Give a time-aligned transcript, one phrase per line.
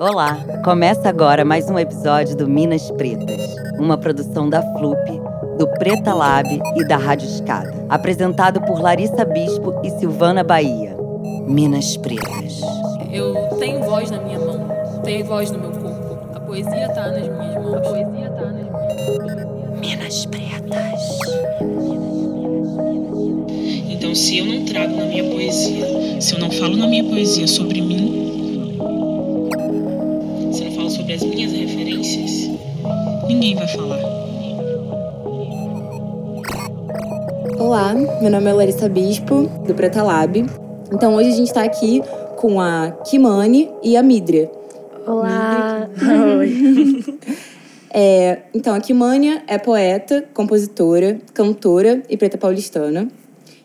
[0.00, 3.38] Olá, começa agora mais um episódio do Minas Pretas,
[3.78, 4.96] uma produção da Flup,
[5.58, 7.84] do Preta Lab e da Rádio Escada.
[7.86, 10.96] Apresentado por Larissa Bispo e Silvana Bahia.
[11.46, 12.62] Minas Pretas.
[13.12, 14.70] Eu tenho voz na minha mão,
[15.04, 16.18] tenho voz no meu corpo.
[16.34, 17.74] A poesia tá nas minhas mãos.
[17.74, 19.80] A poesia tá nas minhas mãos.
[19.80, 21.18] Minas Pretas.
[23.90, 27.46] Então, se eu não trago na minha poesia, se eu não falo na minha poesia
[27.46, 28.39] sobre mim,
[33.40, 33.98] ninguém vai falar.
[37.58, 40.44] Olá, meu nome é Larissa Bispo, do Preta Lab.
[40.92, 42.02] Então hoje a gente está aqui
[42.36, 44.50] com a Kimani e a Midria.
[45.06, 45.88] Olá!
[46.38, 47.02] Oi!
[47.90, 53.08] é, então, a Kimânia é poeta, compositora, cantora e preta paulistana.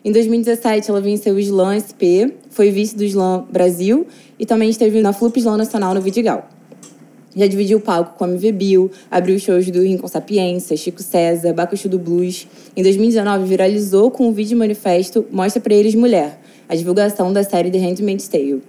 [0.02, 4.06] Em 2017, ela venceu o Slam SP, foi vice do Slam Brasil
[4.38, 6.48] e também esteve na Flup Slam Nacional no Vidigal.
[7.36, 11.52] Já dividiu o palco com a MV Bill, abriu shows do Rincon Sapiência, Chico César,
[11.52, 12.48] Bacuxu do Blues.
[12.74, 17.70] Em 2019, viralizou com o vídeo manifesto Mostra Pra Eles Mulher, a divulgação da série
[17.70, 18.62] The Handmaid's Tale.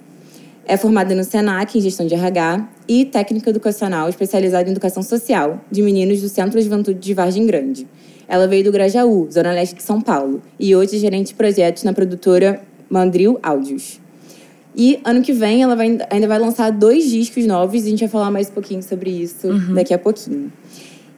[0.66, 5.62] É formada no SENAC em gestão de RH e técnica educacional especializada em educação social
[5.72, 7.88] de meninos do Centro de Juventude de Vargem Grande.
[8.28, 11.84] Ela veio do Grajaú, zona leste de São Paulo, e hoje é gerente de projetos
[11.84, 14.02] na produtora Mandril Áudios.
[14.80, 18.10] E ano que vem ela vai, ainda vai lançar dois discos novos a gente vai
[18.10, 19.74] falar mais um pouquinho sobre isso Uhum.
[19.74, 20.52] daqui a pouquinho.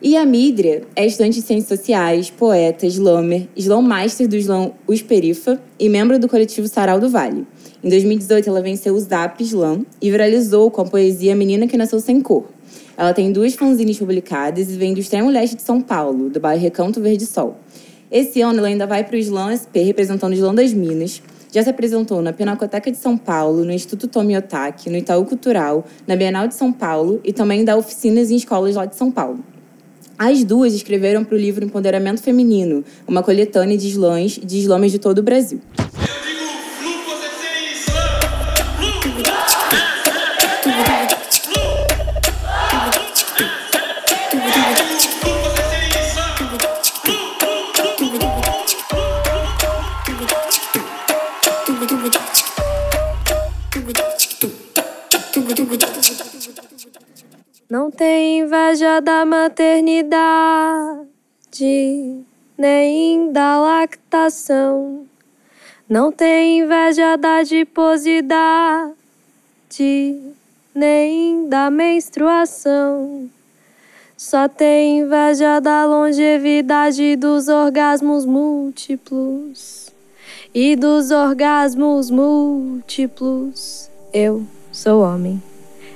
[0.02, 5.62] E a Midria é estudante de Ciências Sociais, poeta, slammer, slam master do slam Usperifa
[5.78, 7.46] e membro do coletivo Sarau do Vale.
[7.84, 12.00] Em 2018, ela venceu o Zap Slam e viralizou com a poesia Menina que Nasceu
[12.00, 12.46] Sem Cor.
[12.96, 16.62] Ela tem duas fanzines publicadas e vem do extremo leste de São Paulo, do bairro
[16.62, 17.58] Recanto Verde Sol.
[18.10, 21.22] Esse ano, ela ainda vai para o Slam SP, representando o Slam das Minas.
[21.52, 25.84] Já se apresentou na Pinacoteca de São Paulo, no Instituto Tomi Otaki, no Itaú Cultural,
[26.06, 29.40] na Bienal de São Paulo e também dá oficinas em escolas lá de São Paulo.
[30.16, 35.00] As duas escreveram para o livro Empoderamento Feminino, uma coletânea de slams de slammers de
[35.00, 35.60] todo o Brasil.
[57.70, 61.06] Não tem inveja da maternidade,
[62.58, 65.06] nem da lactação.
[65.88, 68.90] Não tem inveja da adiposidade,
[70.74, 73.30] nem da menstruação.
[74.18, 79.92] Só tem inveja da longevidade dos orgasmos múltiplos
[80.56, 83.92] e dos orgasmos múltiplos.
[84.12, 85.49] Eu sou homem.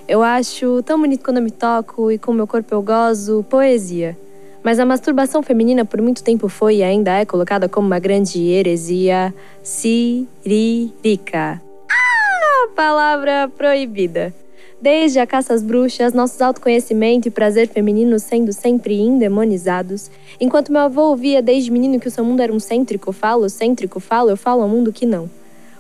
[0.08, 4.18] Eu acho tão bonito quando eu me toco e com meu corpo eu gozo poesia.
[4.62, 8.42] Mas a masturbação feminina por muito tempo foi e ainda é colocada como uma grande
[8.42, 11.62] heresia siririca.
[11.90, 14.34] Ah, palavra proibida.
[14.82, 20.12] Desde a caça às bruxas, nossos autoconhecimento e prazer feminino sendo sempre endemonizados.
[20.38, 24.02] Enquanto meu avô ouvia desde menino que o seu mundo era um cêntrico falo, cêntrico
[24.02, 25.30] falo, eu falo ao mundo que não.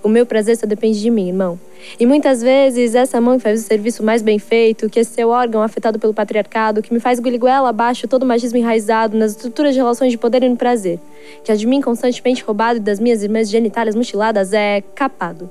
[0.03, 1.57] O meu prazer só depende de mim, irmão.
[1.97, 5.29] E muitas vezes essa mão que faz o serviço mais bem feito, que esse seu
[5.29, 9.73] órgão afetado pelo patriarcado, que me faz goela abaixo todo o machismo enraizado nas estruturas
[9.73, 10.99] de relações de poder e no prazer,
[11.43, 15.49] que é de mim constantemente roubado e das minhas irmãs genitálias mutiladas, é capado.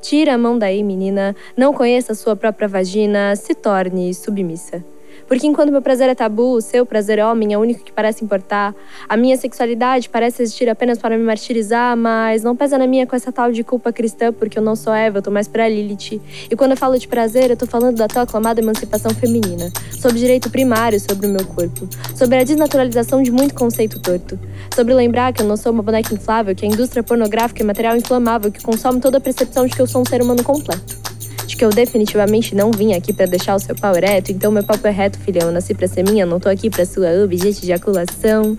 [0.00, 1.36] Tira a mão daí, menina.
[1.56, 3.36] Não conheça a sua própria vagina.
[3.36, 4.82] Se torne submissa.
[5.30, 8.24] Porque enquanto meu prazer é tabu, o seu prazer homem é o único que parece
[8.24, 8.74] importar.
[9.08, 13.14] A minha sexualidade parece existir apenas para me martirizar, mas não pesa na minha com
[13.14, 16.20] essa tal de culpa cristã, porque eu não sou Eva, eu tô mais pra Lilith.
[16.50, 19.70] E quando eu falo de prazer, eu tô falando da tão aclamada emancipação feminina.
[19.92, 21.88] Sobre direito primário sobre o meu corpo.
[22.16, 24.36] Sobre a desnaturalização de muito conceito torto.
[24.74, 27.96] Sobre lembrar que eu não sou uma boneca inflável, que a indústria pornográfica é material
[27.96, 31.19] inflamável que consome toda a percepção de que eu sou um ser humano completo.
[31.46, 34.62] De que eu definitivamente não vim aqui pra deixar o seu pau ereto, então meu
[34.62, 35.48] papo é reto, filhão.
[35.48, 38.56] Eu nasci pra ser minha, não tô aqui pra sua objeto de ejaculação.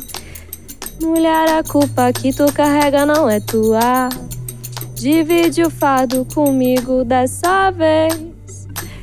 [1.01, 4.09] Mulher, a culpa que tu carrega não é tua.
[4.94, 8.31] Divide o fardo comigo dessa vez.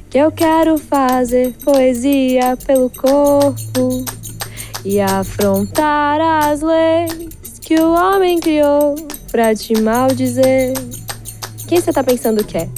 [0.08, 4.04] Que eu quero fazer poesia pelo corpo
[4.84, 7.28] e afrontar as leis
[7.60, 8.94] que o homem criou
[9.30, 10.72] pra te maldizer.
[11.66, 12.68] Quem você tá pensando que é?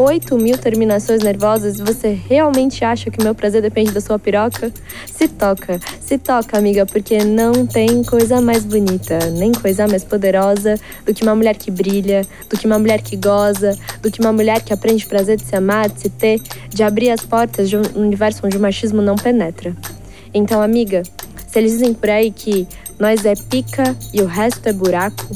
[0.00, 4.72] 8 mil terminações nervosas e você realmente acha que meu prazer depende da sua piroca?
[5.06, 10.80] Se toca, se toca, amiga, porque não tem coisa mais bonita, nem coisa mais poderosa
[11.04, 14.32] do que uma mulher que brilha, do que uma mulher que goza, do que uma
[14.32, 17.68] mulher que aprende o prazer de se amar, de se ter, de abrir as portas
[17.68, 19.76] de um universo onde o machismo não penetra.
[20.32, 21.02] Então, amiga,
[21.46, 22.66] se eles dizem por aí que
[22.98, 25.26] nós é pica e o resto é buraco,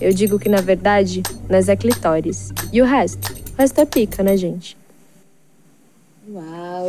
[0.00, 2.50] eu digo que na verdade nós é clitóris.
[2.72, 3.39] E o resto?
[3.60, 4.74] Resto é pica, né, gente?
[6.32, 6.88] Uau!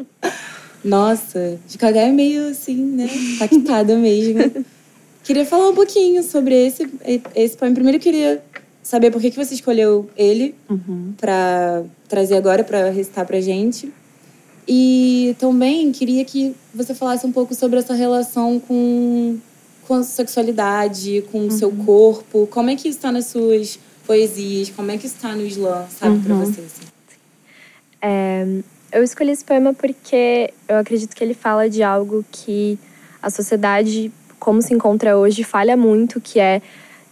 [0.82, 3.06] Nossa, de cagar é meio assim, né?
[3.34, 4.64] Impactada mesmo.
[5.22, 6.88] Queria falar um pouquinho sobre esse,
[7.34, 7.74] esse poema.
[7.74, 8.42] Primeiro, eu queria
[8.82, 11.12] saber por que, que você escolheu ele Uhum.
[11.20, 13.92] para trazer agora, para recitar pra gente.
[14.66, 19.36] E também queria que você falasse um pouco sobre essa relação com,
[19.86, 22.48] com a sexualidade, com o seu corpo.
[22.50, 24.70] Como é que isso está nas suas poesias?
[24.70, 26.38] Como é que isso está no slam, sabe, Uhum.
[26.44, 26.60] você?
[26.60, 26.82] assim?
[28.00, 28.46] É,
[28.92, 32.78] eu escolhi esse poema porque eu acredito que ele fala de algo que
[33.22, 36.60] a sociedade, como se encontra hoje, falha muito, que é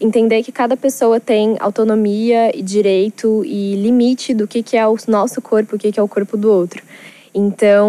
[0.01, 4.97] entender que cada pessoa tem autonomia e direito e limite do que, que é o
[5.07, 6.83] nosso corpo, o que, que é o corpo do outro.
[7.33, 7.89] Então,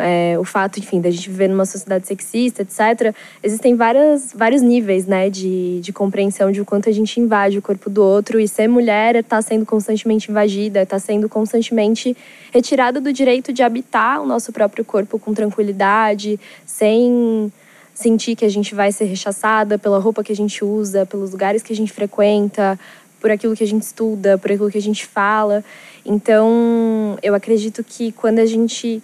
[0.00, 5.06] é, o fato, enfim, da gente viver numa sociedade sexista, etc., existem várias, vários níveis,
[5.06, 8.40] né, de, de compreensão de o quanto a gente invade o corpo do outro.
[8.40, 12.16] E ser mulher é estar sendo constantemente invadida, está sendo constantemente
[12.52, 17.52] retirada do direito de habitar o nosso próprio corpo com tranquilidade, sem
[17.94, 21.62] sentir que a gente vai ser rechaçada pela roupa que a gente usa, pelos lugares
[21.62, 22.78] que a gente frequenta,
[23.20, 25.64] por aquilo que a gente estuda, por aquilo que a gente fala.
[26.04, 29.02] Então, eu acredito que quando a gente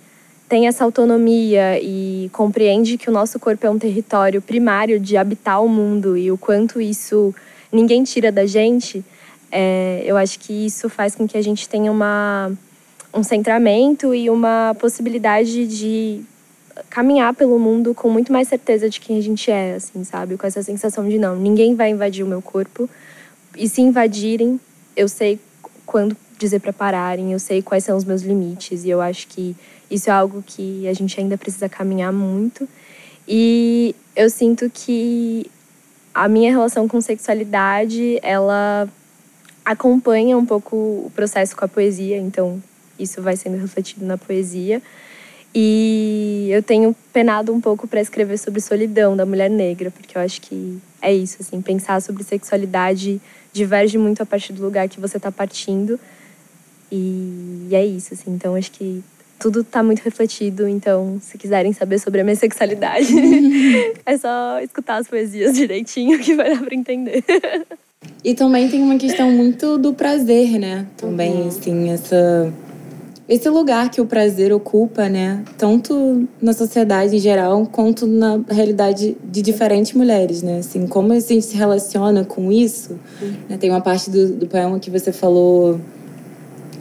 [0.49, 5.62] tem essa autonomia e compreende que o nosso corpo é um território primário de habitar
[5.62, 7.34] o mundo e o quanto isso
[7.72, 9.05] ninguém tira da gente,
[9.50, 12.52] é, eu acho que isso faz com que a gente tenha uma,
[13.12, 16.22] um centramento e uma possibilidade de
[16.90, 20.37] caminhar pelo mundo com muito mais certeza de quem a gente é, assim, sabe?
[20.37, 22.88] Com essa sensação de não, ninguém vai invadir o meu corpo.
[23.56, 24.61] E se invadirem,
[24.97, 25.39] eu sei
[25.87, 29.55] quando dizer para pararem, eu sei quais são os meus limites e eu acho que
[29.91, 32.69] isso é algo que a gente ainda precisa caminhar muito.
[33.27, 35.51] E eu sinto que
[36.12, 38.89] a minha relação com sexualidade, ela
[39.65, 42.62] acompanha um pouco o processo com a poesia, então
[42.99, 44.83] isso vai sendo refletido na poesia.
[45.55, 50.23] E eu tenho penado um pouco para escrever sobre solidão da mulher negra, porque eu
[50.23, 53.21] acho que é isso, assim, pensar sobre sexualidade
[53.55, 55.99] diverge muito a partir do lugar que você está partindo.
[56.93, 58.31] E é isso, assim.
[58.33, 59.03] Então acho que
[59.39, 60.69] tudo está muito refletido.
[60.69, 63.15] Então, se quiserem saber sobre a minha sexualidade,
[64.05, 67.25] é só escutar as poesias direitinho que vai dar para entender.
[68.23, 70.87] E também tem uma questão muito do prazer, né?
[70.95, 72.53] Também, assim, essa
[73.29, 75.43] esse lugar que o prazer ocupa, né?
[75.56, 80.59] Tanto na sociedade em geral, quanto na realidade de diferentes mulheres, né?
[80.59, 82.99] Assim, como a gente se relaciona com isso.
[83.49, 83.56] né?
[83.56, 85.81] Tem uma parte do, do poema que você falou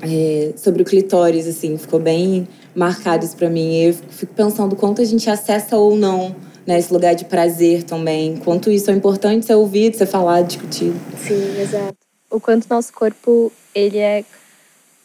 [0.01, 3.75] é, sobre o clitóris, assim, ficou bem marcado isso pra mim.
[3.77, 6.35] Eu fico pensando quanto a gente acessa ou não
[6.65, 8.37] né, esse lugar de prazer também.
[8.37, 10.99] Quanto isso é importante ser ouvido, ser falado, discutido.
[11.17, 11.95] Sim, exato.
[12.29, 14.23] O quanto nosso corpo ele é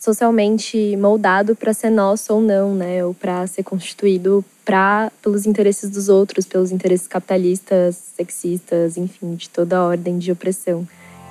[0.09, 3.05] socialmente moldado para ser nosso ou não, né?
[3.05, 9.51] Ou para ser constituído para pelos interesses dos outros, pelos interesses capitalistas, sexistas, enfim, de
[9.51, 10.87] toda a ordem de opressão.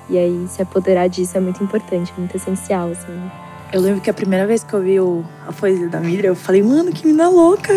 [0.10, 3.47] E aí se apoderar disso é muito importante, muito essencial, assim.
[3.72, 6.36] Eu lembro que a primeira vez que eu vi o, a poesia da Miriam, eu
[6.36, 7.74] falei, mano, que mina louca.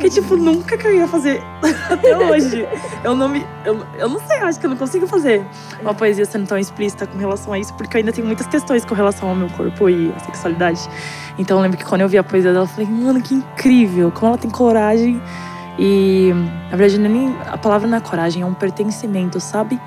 [0.00, 1.42] Que, tipo, nunca que eu ia fazer
[1.90, 2.66] até hoje.
[3.04, 3.44] Eu não me.
[3.62, 5.44] Eu, eu não sei, acho que eu não consigo fazer
[5.82, 8.84] uma poesia sendo tão explícita com relação a isso, porque eu ainda tenho muitas questões
[8.86, 10.80] com relação ao meu corpo e à sexualidade.
[11.38, 14.10] Então eu lembro que quando eu vi a poesia dela, eu falei, mano, que incrível,
[14.10, 15.20] como ela tem coragem.
[15.78, 16.32] E,
[16.70, 19.78] na verdade, é nem, a palavra não é coragem, é um pertencimento, sabe?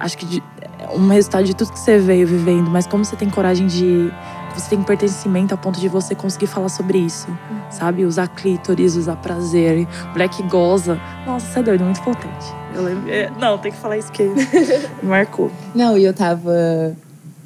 [0.00, 0.42] Acho que de,
[0.78, 4.10] é um resultado de tudo que você veio vivendo, mas como você tem coragem de
[4.54, 7.26] você tem pertencimento a ponto de você conseguir falar sobre isso,
[7.70, 8.04] sabe?
[8.04, 11.00] Usar clítoris, usar prazer, mulher que goza.
[11.26, 12.46] Nossa, você é doido, muito potente.
[12.74, 13.10] Eu lembro.
[13.10, 14.24] é, não, tem que falar isso que
[15.02, 15.50] marcou.
[15.74, 16.96] Não, e eu tava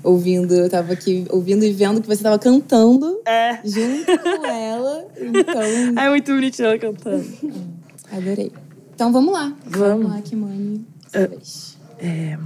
[0.02, 3.58] ouvindo, eu tava aqui ouvindo e vendo que você tava cantando É.
[3.64, 5.04] junto com ela.
[5.20, 5.62] Então,
[6.02, 7.24] É muito bonitinho ela cantando.
[8.12, 8.52] adorei.
[8.94, 9.52] Então vamos lá.
[9.66, 10.08] Vamos.
[10.10, 10.84] lá, Kimani.
[12.00, 12.38] É.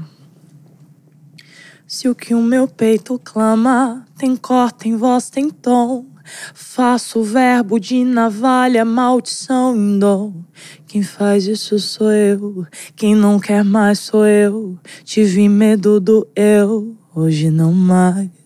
[1.92, 6.06] Se o que o meu peito clama tem cor, tem voz, tem tom.
[6.54, 10.42] Faço o verbo de navalha, maldição em dom.
[10.87, 14.78] Quem faz isso sou eu, quem não quer mais sou eu.
[15.04, 18.41] Tive medo do eu, hoje não mais.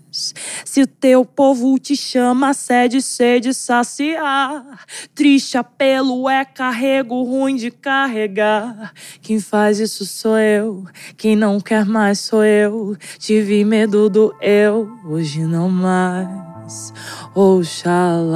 [0.64, 4.84] Se o teu povo te chama, sede, sede, saciar.
[5.14, 8.92] Triste apelo é carrego ruim de carregar.
[9.20, 10.84] Quem faz isso sou eu,
[11.16, 12.96] quem não quer mais sou eu.
[13.18, 16.92] Tive medo do eu, hoje não mais.
[17.34, 18.32] Oxalá,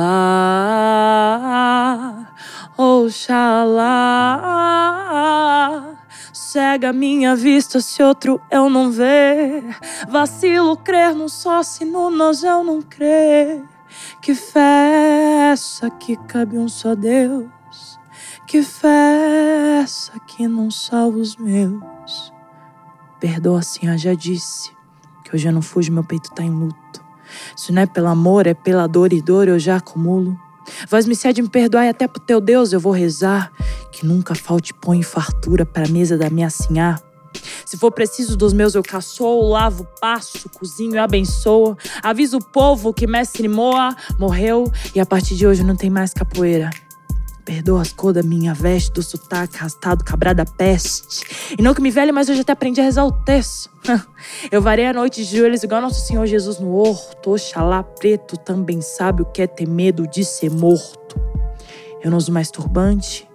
[2.76, 4.20] oxalá.
[6.52, 9.62] Cega minha vista se outro eu não ver.
[10.09, 13.62] Vacilo crer num só se no nós eu não crer.
[14.21, 17.47] Que fé essa que cabe um só Deus?
[18.49, 22.33] Que fé essa que não salva os meus?
[23.21, 24.73] Perdoa, senhor, já disse
[25.23, 27.04] que hoje eu não fujo, meu peito tá em luto.
[27.57, 30.37] Se não é pelo amor, é pela dor e dor eu já acumulo.
[30.88, 33.52] Voz me cede, me perdoai até pro teu Deus eu vou rezar.
[33.92, 37.00] Que nunca falte pão e fartura pra mesa da minha sinhá.
[37.64, 41.76] Se for preciso dos meus, eu caçoo, lavo, passo, cozinho e abençoo.
[42.02, 46.12] Aviso o povo que mestre Moa morreu e a partir de hoje não tem mais
[46.12, 46.70] capoeira.
[47.50, 51.25] Perdoa as cores da minha veste, do sotaque arrastado, cabrada peste.
[51.59, 53.69] E não que me velhe, mas já até aprendi a rezar o texto.
[54.52, 57.33] Eu varei a noite de joelhos igual Nosso Senhor Jesus no horto.
[57.33, 61.21] Oxalá preto também sabe o que é ter medo de ser morto.
[62.00, 63.28] Eu não uso mais turbante,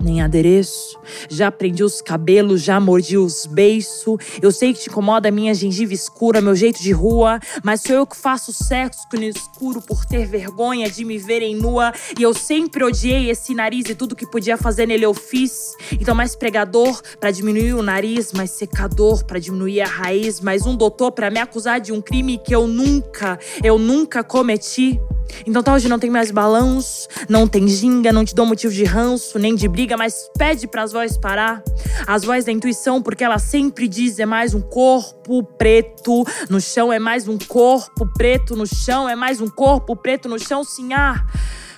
[0.00, 0.98] nem adereço.
[1.28, 4.16] Já prendi os cabelos, já mordi os beiços.
[4.40, 7.96] Eu sei que te incomoda a minha gengiva escura, meu jeito de rua, mas sou
[7.96, 11.92] eu que faço sexo no escuro por ter vergonha de me verem nua.
[12.18, 15.74] E eu sempre odiei esse nariz e tudo que podia fazer nele eu fiz.
[15.92, 20.76] Então, mais pregador para diminuir o nariz, mais secador para diminuir a raiz, mais um
[20.76, 25.00] doutor para me acusar de um crime que eu nunca, eu nunca cometi.
[25.46, 28.84] Então tá, hoje não tem mais balãos, não tem ginga, não te dou motivo de
[28.84, 31.62] ranço, nem de briga, mas pede pras vozes parar.
[32.06, 36.92] As vozes da intuição, porque ela sempre diz é mais um corpo preto no chão,
[36.92, 40.92] é mais um corpo preto no chão, é mais um corpo preto no chão, sim,
[40.94, 41.24] ah.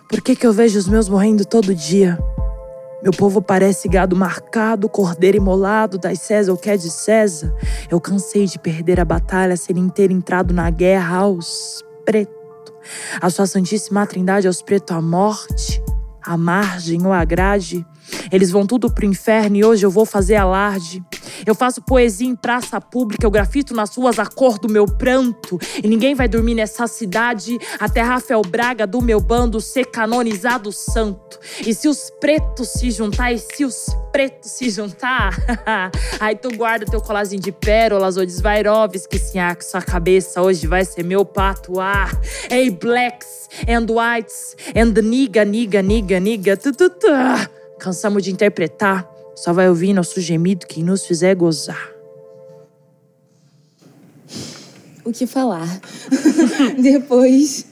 [0.08, 2.16] Por que que eu vejo os meus morrendo todo dia?
[3.02, 7.54] Meu povo parece gado marcado, cordeiro imolado, das César o que é de César.
[7.90, 12.34] Eu cansei de perder a batalha, ser inteiro entrado na guerra aos pretos.
[13.20, 15.82] A sua Santíssima Trindade aos pretos a morte,
[16.22, 17.86] a margem ou a grade.
[18.30, 21.02] Eles vão tudo pro inferno e hoje eu vou fazer alarde.
[21.44, 25.58] Eu faço poesia em praça pública, eu grafito nas ruas a cor do meu pranto.
[25.82, 31.38] E ninguém vai dormir nessa cidade até Rafael Braga do meu bando ser canonizado santo.
[31.64, 35.36] E se os pretos se juntar, e se os pretos se juntar,
[36.18, 40.40] aí tu guarda teu colazinho de pérolas ou de Svairovski, sim, ah, que sua cabeça
[40.42, 42.18] hoje vai ser meu patuar.
[42.50, 47.06] Ei, blacks and whites and nigga, nigga, nigga, nigga, tu, tu, tu.
[47.78, 51.92] Cansamos de interpretar só vai ouvir nosso gemido quem nos fizer gozar.
[55.04, 55.80] O que falar?
[56.82, 57.66] Depois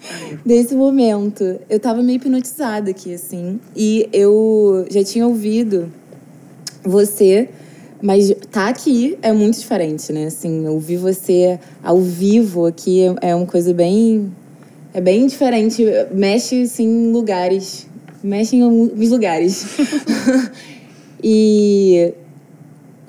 [0.45, 3.59] desse momento, eu tava meio hipnotizada aqui, assim.
[3.75, 5.91] E eu já tinha ouvido
[6.85, 7.49] você,
[8.01, 10.27] mas tá aqui é muito diferente, né?
[10.27, 14.31] Assim, ouvir você ao vivo aqui é uma coisa bem.
[14.93, 15.83] É bem diferente.
[16.13, 17.89] Mexe, assim, em lugares.
[18.25, 19.67] Mexe em alguns lugares.
[21.27, 22.13] E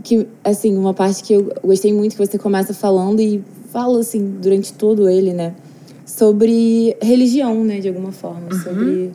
[0.02, 3.44] que assim, uma parte que eu gostei muito que você começa falando e
[3.74, 5.54] fala assim durante todo ele, né,
[6.06, 8.64] sobre religião, né, de alguma forma, uhum.
[8.64, 9.12] sobre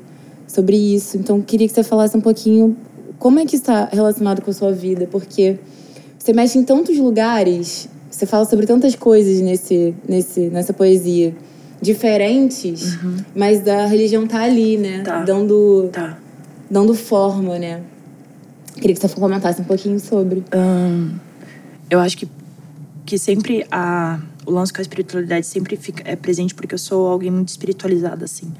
[0.47, 1.17] sobre isso.
[1.17, 2.77] Então, queria que você falasse um pouquinho
[3.19, 5.57] como é que está relacionado com a sua vida, porque
[6.19, 11.35] você mexe em tantos lugares, você fala sobre tantas coisas nesse, nesse, nessa poesia
[11.81, 13.17] diferentes, uhum.
[13.35, 15.03] mas a religião tá ali, né?
[15.03, 15.23] Tá.
[15.23, 16.19] Dando, tá.
[16.71, 17.83] dando forma, né?
[18.75, 20.45] Queria que você comentasse um pouquinho sobre.
[21.89, 22.29] Eu acho que,
[23.05, 27.09] que sempre a, o lance com a espiritualidade sempre fica, é presente porque eu sou
[27.09, 28.53] alguém muito espiritualizada, assim.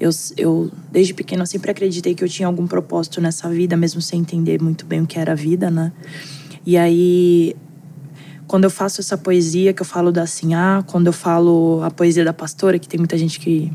[0.00, 4.20] Eu, eu, desde pequena, sempre acreditei que eu tinha algum propósito nessa vida, mesmo sem
[4.20, 5.92] entender muito bem o que era a vida, né?
[6.64, 7.56] E aí,
[8.48, 12.24] quando eu faço essa poesia que eu falo da Sinhá, quando eu falo a poesia
[12.24, 13.70] da pastora, que tem muita gente que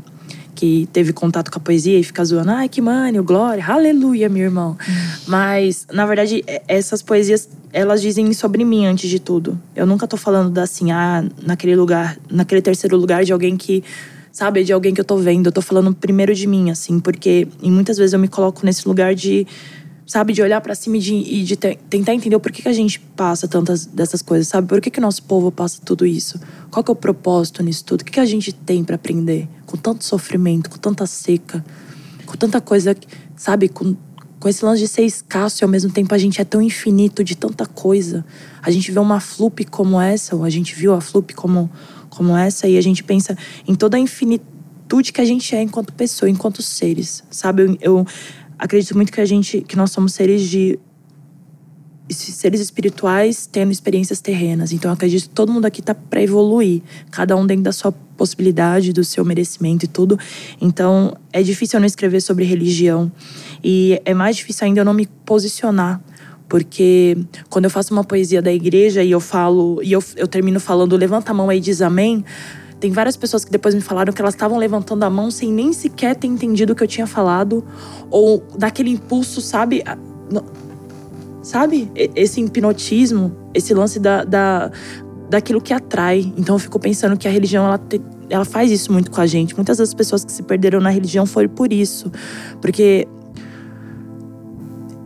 [0.54, 4.44] que teve contato com a poesia e fica zoando, ai que mano, glória, aleluia, meu
[4.44, 4.76] irmão.
[4.88, 4.92] Hum.
[5.26, 9.60] Mas, na verdade, essas poesias, elas dizem sobre mim antes de tudo.
[9.74, 13.82] Eu nunca tô falando da ah, naquele lugar, naquele terceiro lugar de alguém que,
[14.30, 15.46] sabe, de alguém que eu tô vendo.
[15.46, 18.86] Eu tô falando primeiro de mim, assim, porque e muitas vezes eu me coloco nesse
[18.86, 19.44] lugar de
[20.06, 20.32] sabe?
[20.32, 22.72] De olhar para cima e de, e de te, tentar entender por que, que a
[22.72, 24.68] gente passa tantas dessas coisas, sabe?
[24.68, 26.40] Por que, que o nosso povo passa tudo isso?
[26.70, 28.02] Qual que é o propósito nisso tudo?
[28.02, 29.48] O que, que a gente tem para aprender?
[29.66, 31.64] Com tanto sofrimento, com tanta seca,
[32.26, 32.96] com tanta coisa,
[33.36, 33.68] sabe?
[33.68, 33.96] Com,
[34.38, 37.24] com esse lance de ser escasso e ao mesmo tempo a gente é tão infinito
[37.24, 38.24] de tanta coisa.
[38.62, 41.70] A gente vê uma flup como essa, ou a gente viu a flup como
[42.14, 45.92] como essa e a gente pensa em toda a infinitude que a gente é enquanto
[45.92, 47.62] pessoa, enquanto seres, sabe?
[47.62, 48.06] Eu, eu
[48.58, 50.78] acredito muito que a gente, que nós somos seres de
[52.10, 54.72] seres espirituais tendo experiências terrenas.
[54.72, 58.92] Então acredito que todo mundo aqui tá para evoluir, cada um dentro da sua possibilidade,
[58.92, 60.18] do seu merecimento e tudo.
[60.60, 63.10] Então é difícil eu não escrever sobre religião
[63.62, 66.00] e é mais difícil ainda eu não me posicionar.
[66.46, 67.16] Porque
[67.48, 70.94] quando eu faço uma poesia da igreja e eu falo, e eu, eu termino falando,
[70.96, 72.22] levanta a mão aí e diz amém,
[72.84, 75.72] tem várias pessoas que depois me falaram que elas estavam levantando a mão sem nem
[75.72, 77.64] sequer ter entendido o que eu tinha falado,
[78.10, 79.82] ou daquele impulso, sabe?
[81.40, 81.90] sabe?
[81.94, 84.70] Esse hipnotismo, esse lance da, da,
[85.30, 86.30] daquilo que atrai.
[86.36, 89.26] Então eu fico pensando que a religião ela, te, ela faz isso muito com a
[89.26, 89.56] gente.
[89.56, 92.12] Muitas das pessoas que se perderam na religião foi por isso.
[92.60, 93.08] Porque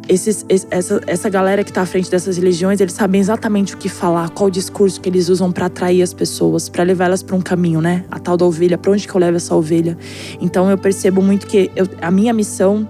[0.09, 3.89] esses, essa, essa galera que está à frente dessas religiões, eles sabem exatamente o que
[3.89, 7.37] falar, qual o discurso que eles usam para atrair as pessoas, para levar elas para
[7.37, 8.05] um caminho, né?
[8.11, 9.97] A tal da ovelha, para onde que eu levo essa ovelha?
[10.41, 12.89] Então eu percebo muito que eu, a minha missão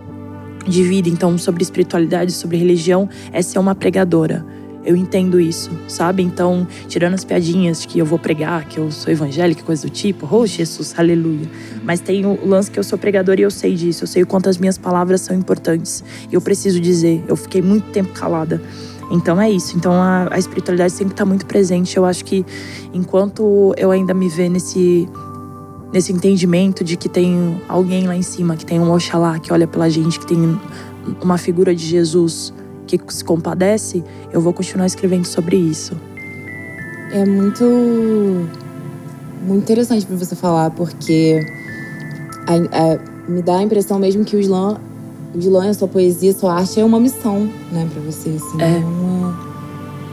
[0.66, 4.44] de vida, então, sobre espiritualidade, sobre religião, é ser uma pregadora.
[4.88, 6.22] Eu entendo isso, sabe?
[6.22, 9.90] Então, tirando as piadinhas de que eu vou pregar, que eu sou evangélica, coisa do
[9.90, 11.46] tipo, oh Jesus, aleluia.
[11.84, 14.26] Mas tem o lance que eu sou pregadora e eu sei disso, eu sei o
[14.26, 16.02] quanto as minhas palavras são importantes.
[16.32, 18.62] E eu preciso dizer, eu fiquei muito tempo calada.
[19.10, 19.76] Então é isso.
[19.76, 21.94] Então a, a espiritualidade sempre está muito presente.
[21.94, 22.46] Eu acho que
[22.94, 25.06] enquanto eu ainda me ver nesse
[25.92, 29.66] nesse entendimento de que tem alguém lá em cima, que tem um Oxalá que olha
[29.66, 30.58] pela gente, que tem
[31.20, 32.54] uma figura de Jesus
[32.96, 34.02] que se compadece,
[34.32, 35.96] eu vou continuar escrevendo sobre isso.
[37.12, 37.64] É muito
[39.42, 41.40] muito interessante para você falar, porque
[42.46, 44.78] a, a, me dá a impressão mesmo que o Islã,
[45.34, 48.30] o Islã, a sua poesia, a sua arte é uma missão, né, para você.
[48.30, 48.76] Assim, é.
[48.76, 49.17] é uma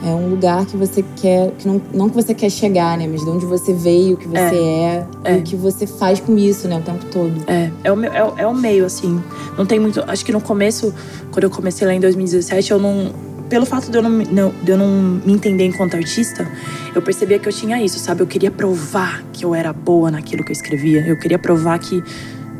[0.05, 3.07] é um lugar que você quer, que não, não que você quer chegar, né?
[3.07, 5.35] Mas de onde você veio, o que você é, é, é.
[5.35, 6.77] e o que você faz com isso, né?
[6.77, 7.33] O tempo todo.
[7.47, 9.19] É, é o, meu, é, é o meio, assim.
[9.57, 10.03] Não tem muito.
[10.07, 10.93] Acho que no começo,
[11.31, 13.11] quando eu comecei lá em 2017, eu não
[13.49, 14.87] pelo fato de eu, não, não, de eu não
[15.23, 16.47] me entender enquanto artista,
[16.95, 18.21] eu percebia que eu tinha isso, sabe?
[18.21, 21.05] Eu queria provar que eu era boa naquilo que eu escrevia.
[21.05, 22.03] Eu queria provar que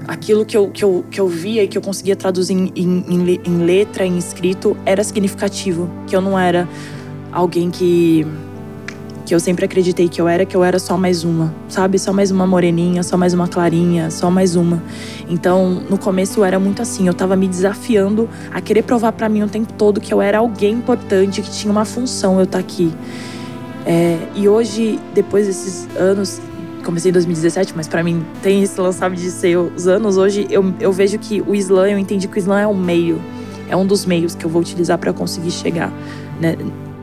[0.08, 3.42] aquilo que eu, que eu, que eu via e que eu conseguia traduzir em, em,
[3.44, 5.90] em letra, em escrito, era significativo.
[6.08, 6.68] Que eu não era
[7.36, 8.26] alguém que
[9.26, 11.98] que eu sempre acreditei que eu era, que eu era só mais uma, sabe?
[11.98, 14.84] Só mais uma moreninha, só mais uma clarinha, só mais uma.
[15.28, 19.28] Então, no começo eu era muito assim, eu tava me desafiando a querer provar para
[19.28, 22.60] mim o tempo todo que eu era alguém importante, que tinha uma função eu estar
[22.60, 22.94] tá aqui.
[23.84, 26.40] É, e hoje, depois desses anos,
[26.84, 30.72] comecei em 2017, mas para mim tem esse lançamento de ser os anos, hoje eu,
[30.80, 33.20] eu vejo que o Islã, eu entendi que o Islã é um meio,
[33.68, 35.92] é um dos meios que eu vou utilizar para conseguir chegar
[36.40, 36.56] né,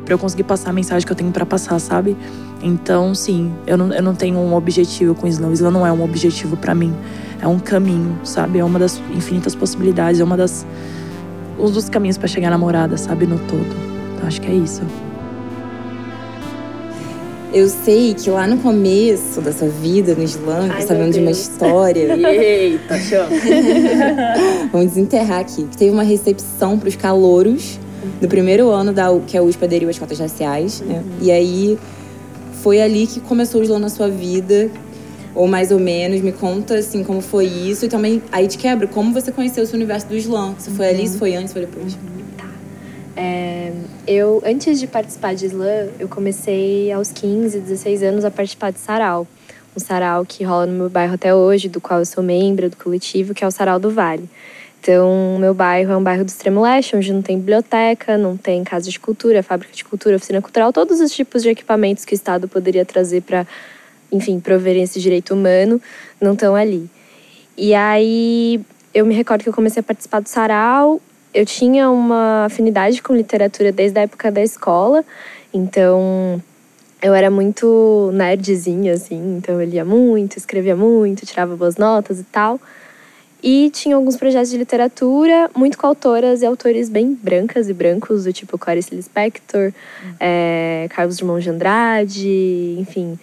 [0.05, 2.17] para eu conseguir passar a mensagem que eu tenho para passar, sabe?
[2.62, 5.49] Então, sim, eu não, eu não tenho um objetivo com o Islã.
[5.49, 6.95] O Islã não é um objetivo para mim.
[7.41, 8.59] É um caminho, sabe?
[8.59, 10.65] É uma das infinitas possibilidades, é uma das
[11.59, 13.67] um dos caminhos para chegar na morada, sabe, no todo.
[14.15, 14.83] Então, acho que é isso.
[17.53, 21.31] Eu sei que lá no começo da sua vida no Islã, Ai, sabendo de uma
[21.31, 22.17] história.
[22.17, 23.29] Eita, chama.
[24.73, 25.65] Vamos desenterrar aqui.
[25.65, 27.79] Que teve uma recepção para os calouros
[28.21, 30.81] no primeiro ano da que a USP aderiu às cotas raciais.
[30.81, 30.87] Uhum.
[30.87, 31.05] Né?
[31.21, 31.79] E aí
[32.62, 34.71] foi ali que começou o Islã na sua vida,
[35.35, 36.21] ou mais ou menos.
[36.21, 39.75] Me conta assim como foi isso e também aí te quebra como você conheceu esse
[39.75, 40.55] universo do Islã.
[40.59, 41.95] Se foi ali, se foi antes, foi depois.
[41.95, 42.01] Uhum.
[42.37, 42.49] Tá.
[43.17, 43.73] É,
[44.07, 48.79] eu antes de participar de Islã, eu comecei aos 15, 16 anos a participar de
[48.79, 49.27] sarau.
[49.75, 52.77] Um sarau que rola no meu bairro até hoje, do qual eu sou membro do
[52.77, 54.29] coletivo, que é o Sarau do Vale.
[54.83, 58.64] Então, meu bairro é um bairro do extremo leste, onde não tem biblioteca, não tem
[58.64, 62.16] casa de cultura, fábrica de cultura, oficina cultural, todos os tipos de equipamentos que o
[62.16, 63.47] Estado poderia trazer para,
[64.11, 65.81] enfim, proverem esse direito humano,
[66.21, 66.90] não estão ali.
[67.57, 68.61] E aí,
[68.92, 71.01] eu me recordo que eu comecei a participar do sarau,
[71.33, 75.05] eu tinha uma afinidade com literatura desde a época da escola,
[75.55, 76.42] então
[77.01, 82.25] eu era muito nerdzinha, assim, então eu lia muito, escrevia muito, tirava boas notas e
[82.25, 82.59] tal.
[83.42, 88.22] E tinha alguns projetos de literatura, muito com autoras e autores bem brancas e brancos,
[88.22, 89.72] do tipo Clarice Lispector,
[90.05, 90.14] uhum.
[90.20, 93.18] é, Carlos Drummond de Andrade, enfim,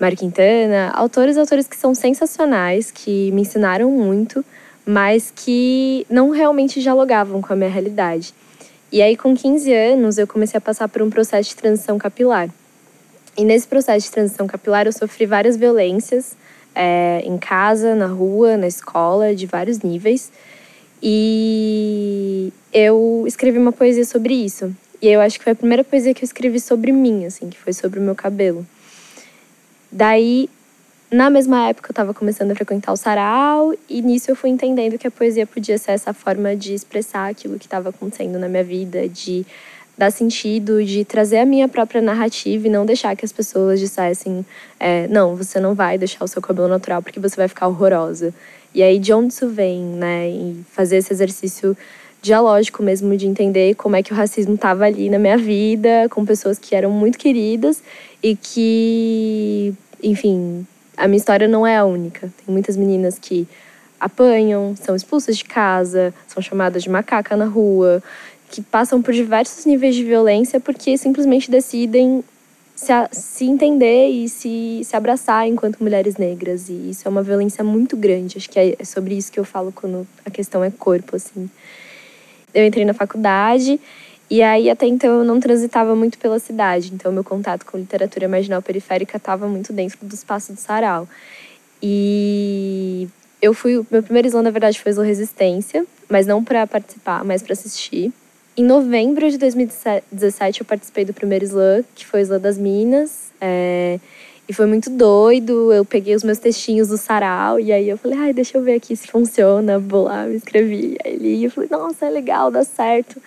[0.00, 0.90] Mário Quintana.
[0.94, 4.44] Autores e autores que são sensacionais, que me ensinaram muito,
[4.84, 8.34] mas que não realmente dialogavam com a minha realidade.
[8.90, 12.48] E aí, com 15 anos, eu comecei a passar por um processo de transição capilar.
[13.36, 16.36] E nesse processo de transição capilar, eu sofri várias violências,
[16.76, 20.30] é, em casa, na rua, na escola, de vários níveis.
[21.02, 24.74] E eu escrevi uma poesia sobre isso.
[25.00, 27.58] E eu acho que foi a primeira poesia que eu escrevi sobre mim, assim, que
[27.58, 28.66] foi sobre o meu cabelo.
[29.90, 30.50] Daí,
[31.10, 34.98] na mesma época, eu estava começando a frequentar o sarau, e nisso eu fui entendendo
[34.98, 38.64] que a poesia podia ser essa forma de expressar aquilo que estava acontecendo na minha
[38.64, 39.46] vida, de
[39.96, 44.44] dar sentido, de trazer a minha própria narrativa e não deixar que as pessoas dissessem:
[44.78, 48.34] é, não, você não vai deixar o seu cabelo natural porque você vai ficar horrorosa.
[48.74, 50.28] E aí, de onde isso vem, né?
[50.28, 51.76] E fazer esse exercício
[52.20, 56.26] dialógico mesmo de entender como é que o racismo estava ali na minha vida, com
[56.26, 57.82] pessoas que eram muito queridas
[58.22, 62.30] e que, enfim, a minha história não é a única.
[62.44, 63.46] Tem muitas meninas que
[63.98, 68.02] apanham, são expulsas de casa, são chamadas de macaca na rua,
[68.56, 72.24] que passam por diversos níveis de violência porque simplesmente decidem
[72.74, 76.70] se, a, se entender e se, se abraçar enquanto mulheres negras.
[76.70, 78.38] E isso é uma violência muito grande.
[78.38, 81.50] Acho que é sobre isso que eu falo quando a questão é corpo, assim.
[82.54, 83.78] Eu entrei na faculdade
[84.30, 86.92] e aí até então eu não transitava muito pela cidade.
[86.94, 91.06] Então meu contato com literatura marginal periférica estava muito dentro do espaço do sarau.
[91.82, 93.06] E
[93.42, 97.42] eu fui, meu primeiro slam na verdade foi Slam Resistência, mas não para participar, mas
[97.42, 98.14] para assistir.
[98.58, 103.30] Em novembro de 2017, eu participei do primeiro slam, que foi o slam das Minas.
[103.38, 104.00] É,
[104.48, 105.70] e foi muito doido.
[105.74, 108.76] Eu peguei os meus textinhos do sarau e aí eu falei, ai, deixa eu ver
[108.76, 109.78] aqui se funciona.
[109.78, 110.96] Vou lá, me inscrevi.
[111.04, 113.20] Aí li, eu falei, nossa, é legal, dá certo.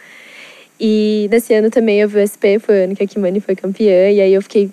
[0.79, 3.55] E nesse ano também eu vi o SP, foi o ano que a Kimani foi
[3.55, 4.09] campeã.
[4.09, 4.71] E aí eu fiquei,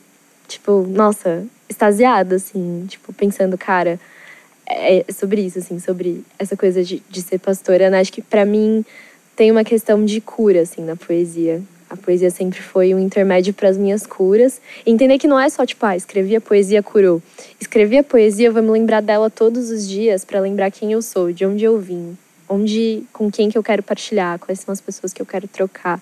[0.49, 4.01] tipo, nossa, extasiada, assim, tipo, pensando, cara,
[4.66, 7.90] é sobre isso, assim, sobre essa coisa de, de ser pastora.
[7.90, 8.01] Né?
[8.01, 8.83] Acho que para mim
[9.37, 11.62] tem uma questão de cura, assim, na poesia.
[11.88, 14.61] A poesia sempre foi um intermédio para as minhas curas.
[14.85, 17.22] E entender que não é só tipo, ah, escrevi a poesia, curou.
[17.61, 21.03] Escrevi a poesia, eu vou me lembrar dela todos os dias para lembrar quem eu
[21.03, 22.16] sou, de onde eu vim,
[22.49, 26.01] onde, com quem que eu quero partilhar, quais são as pessoas que eu quero trocar.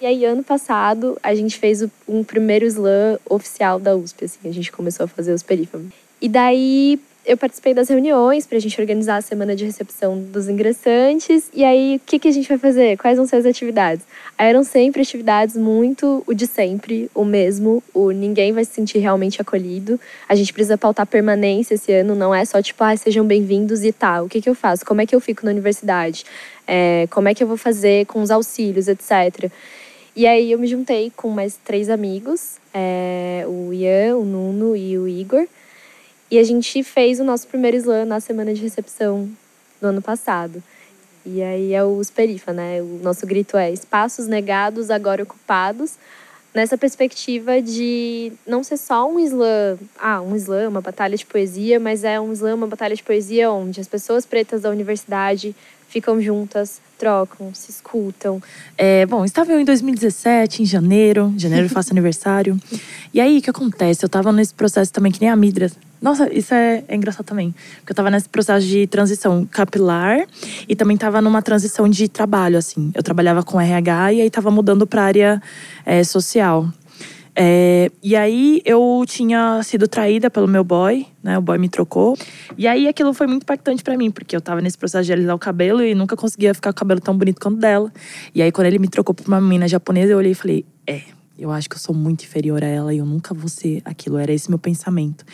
[0.00, 4.52] E aí, ano passado, a gente fez um primeiro slam oficial da USP, assim, a
[4.52, 5.92] gente começou a fazer os perífamos.
[6.20, 10.48] E daí, eu participei das reuniões para a gente organizar a semana de recepção dos
[10.48, 11.48] ingressantes.
[11.54, 12.96] E aí, o que, que a gente vai fazer?
[12.98, 14.04] Quais vão ser as atividades?
[14.36, 18.98] Aí eram sempre atividades muito o de sempre, o mesmo, o ninguém vai se sentir
[18.98, 20.00] realmente acolhido.
[20.28, 23.92] A gente precisa pautar permanência esse ano, não é só tipo, ah, sejam bem-vindos e
[23.92, 24.02] tal.
[24.02, 24.22] Tá.
[24.24, 24.84] O que, que eu faço?
[24.84, 26.24] Como é que eu fico na universidade?
[26.66, 29.48] É, como é que eu vou fazer com os auxílios, etc.
[30.16, 34.98] E aí eu me juntei com mais três amigos, é, o Ian, o Nuno e
[34.98, 35.46] o Igor.
[36.32, 39.28] E a gente fez o nosso primeiro slam na semana de recepção
[39.78, 40.62] do ano passado.
[41.26, 42.80] E aí é o Sperifa, né?
[42.80, 45.98] O nosso grito é espaços negados, agora ocupados.
[46.54, 51.78] Nessa perspectiva de não ser só um slam, ah, um slam, uma batalha de poesia,
[51.78, 55.54] mas é um slam, uma batalha de poesia onde as pessoas pretas da universidade
[55.92, 58.42] ficam juntas, trocam, se escutam.
[58.78, 61.30] É, bom, estava eu em 2017, em janeiro.
[61.34, 62.58] Em janeiro eu faço aniversário.
[63.12, 64.02] E aí, o que acontece?
[64.02, 65.70] Eu estava nesse processo também, que nem a Midra.
[66.00, 67.54] Nossa, isso é, é engraçado também.
[67.76, 70.26] Porque eu estava nesse processo de transição capilar
[70.66, 72.90] e também estava numa transição de trabalho, assim.
[72.94, 75.42] Eu trabalhava com RH e aí estava mudando para área
[75.84, 76.72] é, social.
[77.34, 81.38] É, e aí eu tinha sido traída pelo meu boy, né?
[81.38, 82.16] O boy me trocou.
[82.58, 85.34] E aí aquilo foi muito impactante para mim, porque eu tava nesse processo de alisar
[85.34, 87.90] o cabelo e nunca conseguia ficar com o cabelo tão bonito quanto dela.
[88.34, 91.02] E aí quando ele me trocou pra uma menina japonesa, eu olhei e falei: é,
[91.42, 94.16] eu acho que eu sou muito inferior a ela e eu nunca vou ser aquilo.
[94.16, 95.24] Era esse meu pensamento.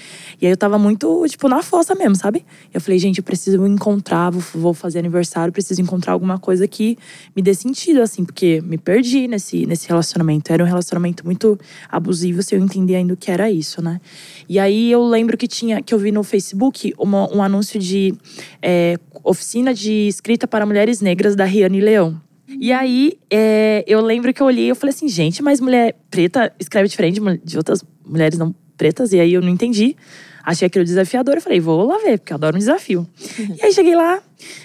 [0.41, 2.47] E aí eu tava muito, tipo, na força mesmo, sabe?
[2.73, 6.97] Eu falei, gente, eu preciso encontrar, vou fazer aniversário, preciso encontrar alguma coisa que
[7.37, 10.51] me dê sentido, assim, porque me perdi nesse, nesse relacionamento.
[10.51, 11.59] Era um relacionamento muito
[11.91, 14.01] abusivo, se eu entender ainda o que era isso, né?
[14.49, 18.15] E aí eu lembro que tinha, que eu vi no Facebook uma, um anúncio de
[18.63, 22.28] é, oficina de escrita para mulheres negras da Riane Leão.
[22.49, 26.53] E aí, é, eu lembro que eu olhei e falei assim, gente, mas mulher preta
[26.59, 29.13] escreve diferente de outras mulheres não pretas.
[29.13, 29.97] E aí eu não entendi.
[30.43, 31.35] Achei aquilo desafiador.
[31.35, 33.07] Eu falei, vou lá ver, porque eu adoro um desafio.
[33.39, 33.57] Uhum.
[33.61, 34.23] E aí cheguei lá,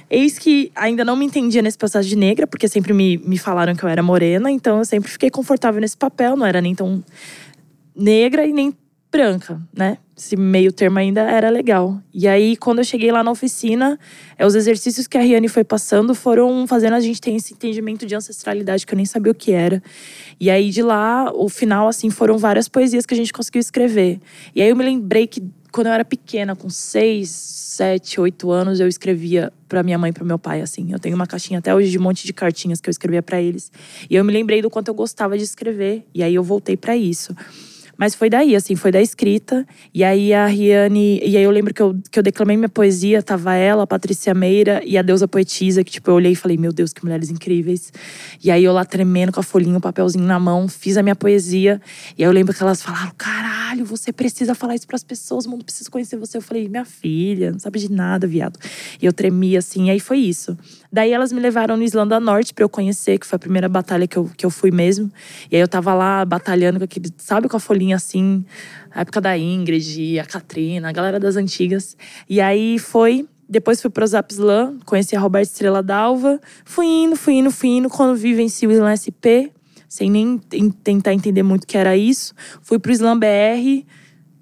[0.10, 3.76] eis que ainda não me entendia nesse processo de negra, porque sempre me, me falaram
[3.76, 4.50] que eu era morena.
[4.50, 7.04] Então eu sempre fiquei confortável nesse papel, não era nem tão
[7.96, 8.74] negra e nem
[9.13, 9.99] branca, né?
[10.17, 12.02] Esse meio termo ainda era legal.
[12.12, 13.99] E aí, quando eu cheguei lá na oficina,
[14.36, 18.08] é, os exercícios que a Riane foi passando foram fazendo a gente ter esse entendimento
[18.08, 19.84] de ancestralidade que eu nem sabia o que era.
[20.39, 24.19] E aí, de lá, o final, assim, foram várias poesias que a gente conseguiu escrever.
[24.56, 28.80] E aí, eu me lembrei que quando eu era pequena, com seis, sete, oito anos,
[28.80, 30.91] eu escrevia para minha mãe e para meu pai, assim.
[30.91, 33.39] Eu tenho uma caixinha até hoje de um monte de cartinhas que eu escrevia para
[33.39, 33.71] eles.
[34.10, 36.04] E eu me lembrei do quanto eu gostava de escrever.
[36.15, 37.36] E aí, eu voltei para isso.
[37.98, 39.66] Mas foi daí, assim, foi da escrita.
[39.94, 41.20] E aí a Riane.
[41.24, 44.34] E aí eu lembro que eu, que eu declamei minha poesia, tava ela, a Patrícia
[44.34, 47.30] Meira e a Deusa Poetisa, que tipo, eu olhei e falei, meu Deus, que mulheres
[47.30, 47.94] incríveis.
[48.44, 51.04] E aí eu lá tremendo com a folhinha, o um papelzinho na mão, fiz a
[51.04, 51.80] minha poesia.
[52.18, 55.50] E aí eu lembro que elas falaram: caralho, você precisa falar isso pras pessoas, o
[55.50, 56.38] mundo precisa conhecer você.
[56.38, 58.60] Eu falei, minha filha, não sabe de nada, viado.
[59.02, 60.58] E eu tremi assim, e aí foi isso.
[60.94, 64.06] Daí elas me levaram no Islândia Norte para eu conhecer, que foi a primeira batalha
[64.06, 65.12] que eu, que eu fui mesmo.
[65.50, 68.46] E aí eu tava lá batalhando com aquele, sabe, com a folhinha assim,
[68.92, 71.98] a época da Ingrid, a Katrina, a galera das antigas.
[72.30, 73.28] E aí foi.
[73.50, 76.40] Depois fui pro Zapslan, conheci a Roberta Estrela Dalva.
[76.64, 77.90] Fui indo, fui indo, fui indo.
[77.90, 79.50] Quando vi, venci o Islam SP,
[79.90, 80.38] sem nem
[80.84, 82.36] tentar entender muito o que era isso.
[82.62, 83.84] Fui pro Islam BR,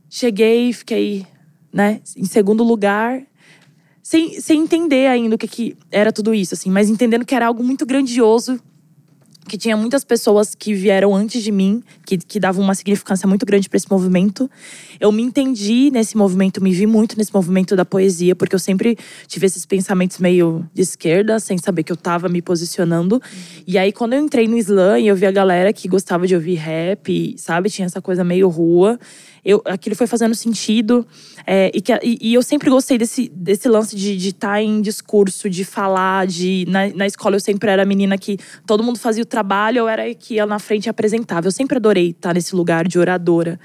[0.09, 1.25] cheguei, fiquei
[1.71, 3.23] né, em segundo lugar
[4.11, 7.47] sem, sem entender ainda o que, que era tudo isso, assim, mas entendendo que era
[7.47, 8.59] algo muito grandioso,
[9.47, 13.45] que tinha muitas pessoas que vieram antes de mim, que, que davam uma significância muito
[13.45, 14.51] grande para esse movimento.
[15.01, 18.95] Eu me entendi nesse movimento, me vi muito nesse movimento da poesia, porque eu sempre
[19.27, 23.19] tive esses pensamentos meio de esquerda, sem saber que eu estava me posicionando.
[23.65, 26.35] E aí, quando eu entrei no slam e eu vi a galera que gostava de
[26.35, 28.99] ouvir rap, sabe, tinha essa coisa meio rua
[29.43, 31.05] eu, aquilo foi fazendo sentido.
[31.45, 34.81] É, e, que, e, e, eu sempre gostei desse, desse lance de estar tá em
[34.81, 36.65] discurso, de falar, de.
[36.67, 38.37] Na, na escola eu sempre era a menina que
[38.67, 41.47] todo mundo fazia o trabalho, eu era que ia na frente e apresentava.
[41.47, 43.59] Eu sempre adorei estar tá nesse lugar de oradora.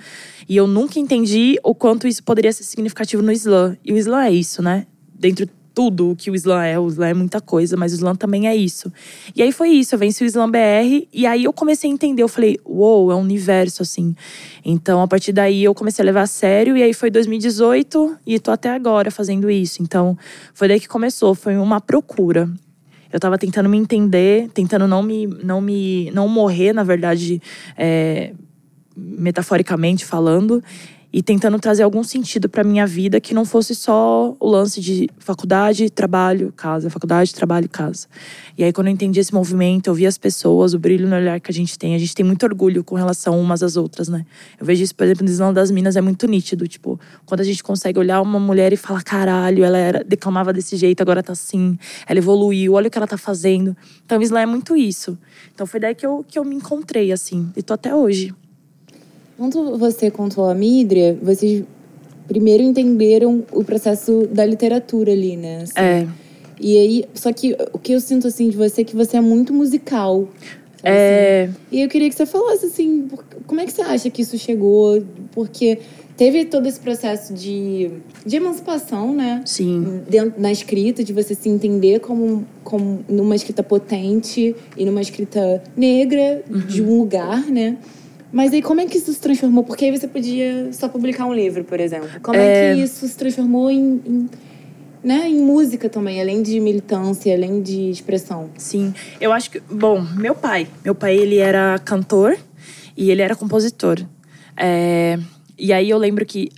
[0.49, 1.25] E eu nunca entendi
[1.62, 3.76] o quanto isso poderia ser significativo no Islã.
[3.84, 4.86] E o Islã é isso, né?
[5.14, 6.78] Dentro tudo o que o Islã é.
[6.78, 8.90] O Islã é muita coisa, mas o Islã também é isso.
[9.34, 12.22] E aí foi isso, eu venci o Islã BR e aí eu comecei a entender.
[12.22, 14.16] Eu falei, uou, wow, é um universo assim.
[14.64, 18.40] Então a partir daí eu comecei a levar a sério e aí foi 2018 e
[18.40, 19.82] tô até agora fazendo isso.
[19.82, 20.16] Então
[20.54, 22.48] foi daí que começou, foi uma procura.
[23.12, 27.40] Eu tava tentando me entender, tentando não me, não me, não morrer, na verdade,
[27.76, 28.32] é,
[28.96, 30.62] metaforicamente falando
[31.16, 35.09] e tentando trazer algum sentido para minha vida que não fosse só o lance de
[35.18, 38.07] faculdade, trabalho, casa, faculdade, trabalho, casa.
[38.59, 41.40] E aí quando eu entendi esse movimento, eu vi as pessoas, o brilho no olhar
[41.40, 44.26] que a gente tem, a gente tem muito orgulho com relação umas às outras, né?
[44.61, 47.44] Eu vejo isso, por exemplo, no Islã das Minas é muito nítido, tipo, quando a
[47.44, 51.33] gente consegue olhar uma mulher e falar, caralho, ela era declamava desse jeito, agora tá
[51.33, 53.74] assim, ela evoluiu, olha o que ela tá fazendo.
[54.05, 55.16] Então o Islã é muito isso.
[55.55, 58.35] Então foi daí que eu, que eu me encontrei assim, e tô até hoje.
[59.37, 61.62] Tanto você quanto a Midria, vocês
[62.27, 65.62] primeiro entenderam o processo da literatura ali, né?
[65.62, 65.72] Assim.
[65.77, 66.09] É.
[66.59, 69.20] E aí, só que o que eu sinto assim de você é que você é
[69.20, 70.29] muito musical.
[70.83, 71.44] É.
[71.44, 71.55] Assim.
[71.70, 73.09] E eu queria que você falasse assim,
[73.46, 75.03] como é que você acha que isso chegou?
[75.33, 75.79] Porque
[76.16, 77.90] teve todo esse processo de,
[78.25, 79.42] de emancipação, né?
[79.44, 80.01] Sim.
[80.09, 85.62] Dentro, na escrita, de você se entender como, como numa escrita potente e numa escrita
[85.77, 86.61] negra uhum.
[86.61, 87.77] de um lugar, né?
[88.32, 89.64] Mas aí como é que isso se transformou?
[89.64, 92.08] Porque aí você podia só publicar um livro, por exemplo.
[92.22, 94.30] Como é, é que isso se transformou em, em,
[95.02, 98.50] né, em música também, além de militância, além de expressão?
[98.56, 102.36] Sim, eu acho que, bom, meu pai, meu pai ele era cantor
[102.96, 104.04] e ele era compositor.
[104.56, 105.18] É,
[105.58, 106.50] e aí eu lembro que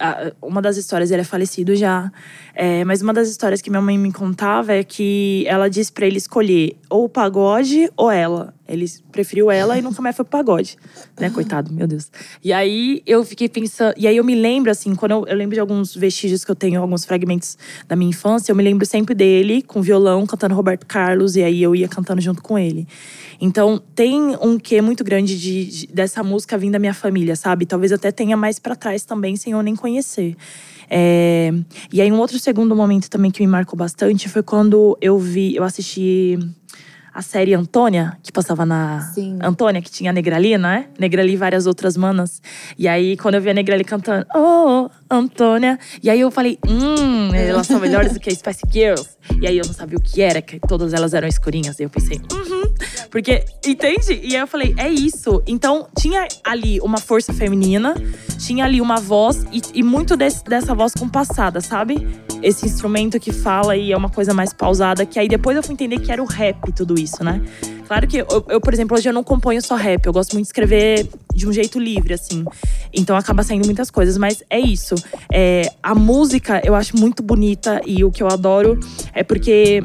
[0.42, 2.10] uma das histórias, ele é falecido já,
[2.60, 6.04] é, mas uma das histórias que minha mãe me contava é que ela disse para
[6.04, 8.52] ele escolher ou o pagode ou ela.
[8.66, 10.76] Ele preferiu ela e nunca mais foi pro pagode,
[11.20, 11.30] né?
[11.30, 12.10] Coitado, meu Deus.
[12.42, 13.94] E aí eu fiquei pensando.
[13.96, 16.56] E aí eu me lembro, assim, quando eu, eu lembro de alguns vestígios que eu
[16.56, 20.84] tenho, alguns fragmentos da minha infância, eu me lembro sempre dele com violão, cantando Roberto
[20.84, 22.88] Carlos, e aí eu ia cantando junto com ele.
[23.40, 27.66] Então tem um quê muito grande de, de dessa música vindo da minha família, sabe?
[27.66, 30.36] Talvez até tenha mais para trás também, sem eu nem conhecer.
[30.90, 31.52] É,
[31.92, 35.54] e aí um outro segundo momento também que me marcou bastante foi quando eu vi,
[35.54, 36.38] eu assisti
[37.18, 39.00] a série Antônia, que passava na.
[39.12, 39.38] Sim.
[39.42, 40.86] Antônia, que tinha a Negrali, né?
[40.98, 42.40] Negrali e várias outras manas.
[42.78, 45.78] E aí, quando eu vi a Negrali cantando, oh, Antônia.
[46.02, 49.08] E aí eu falei, hum, elas são melhores do que Spice Girls.
[49.40, 51.78] E aí eu não sabia o que era, que todas elas eram escurinhas.
[51.78, 52.72] E eu pensei, uhum.
[53.10, 54.20] Porque, entende?
[54.22, 55.42] E aí eu falei, é isso.
[55.46, 57.94] Então, tinha ali uma força feminina,
[58.38, 62.06] tinha ali uma voz, e, e muito desse, dessa voz compassada, sabe?
[62.42, 65.72] Esse instrumento que fala e é uma coisa mais pausada, que aí depois eu fui
[65.72, 67.40] entender que era o rap, tudo isso isso, né?
[67.86, 70.44] Claro que eu, eu, por exemplo, hoje eu não componho só rap, eu gosto muito
[70.44, 72.44] de escrever de um jeito livre, assim.
[72.92, 74.94] Então acaba saindo muitas coisas, mas é isso.
[75.32, 78.78] É, a música eu acho muito bonita e o que eu adoro
[79.14, 79.82] é porque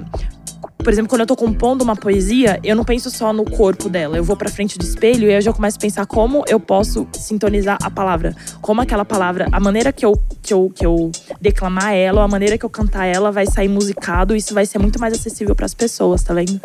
[0.83, 4.17] por exemplo, quando eu tô compondo uma poesia, eu não penso só no corpo dela.
[4.17, 7.07] Eu vou pra frente do espelho e eu já começo a pensar como eu posso
[7.13, 8.35] sintonizar a palavra.
[8.61, 12.27] Como aquela palavra, a maneira que eu, que eu, que eu declamar ela, ou a
[12.27, 14.35] maneira que eu cantar ela vai sair musicado.
[14.35, 16.59] Isso vai ser muito mais acessível para as pessoas, tá vendo?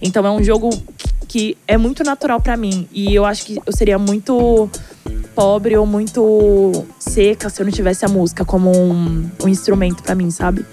[0.00, 0.70] Então é um jogo
[1.26, 2.88] que é muito natural para mim.
[2.92, 4.70] E eu acho que eu seria muito
[5.34, 10.14] pobre ou muito seca se eu não tivesse a música como um, um instrumento para
[10.14, 10.64] mim, sabe?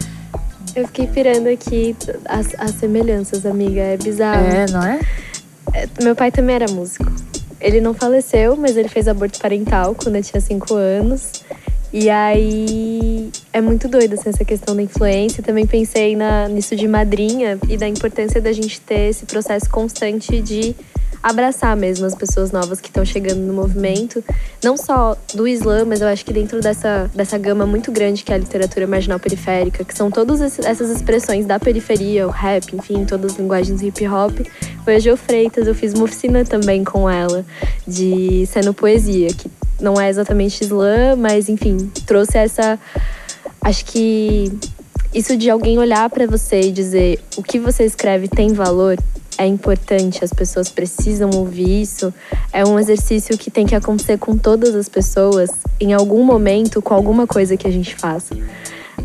[0.75, 3.81] Eu fiquei pirando aqui as, as semelhanças, amiga.
[3.81, 4.45] É bizarro.
[4.45, 4.99] É, não é?
[5.73, 7.05] É, Meu pai também era músico.
[7.59, 11.43] Ele não faleceu, mas ele fez aborto parental quando eu tinha 5 anos.
[11.93, 15.43] E aí é muito doido assim, essa questão da influência.
[15.43, 20.41] Também pensei na, nisso de madrinha e da importância da gente ter esse processo constante
[20.41, 20.73] de
[21.21, 24.23] abraçar mesmo as pessoas novas que estão chegando no movimento.
[24.63, 28.31] Não só do Islã, mas eu acho que dentro dessa, dessa gama muito grande que
[28.31, 33.05] é a literatura marginal periférica, que são todas essas expressões da periferia, o rap, enfim,
[33.05, 34.39] todas as linguagens hip hop.
[34.83, 37.45] Foi a Jo Freitas, eu fiz uma oficina também com ela
[37.87, 42.79] de sendo poesia, que não é exatamente Islã, mas enfim, trouxe essa.
[43.63, 44.51] Acho que
[45.13, 48.97] isso de alguém olhar pra você e dizer o que você escreve tem valor
[49.37, 52.13] é importante, as pessoas precisam ouvir isso.
[52.51, 56.93] É um exercício que tem que acontecer com todas as pessoas em algum momento, com
[56.93, 58.35] alguma coisa que a gente faça.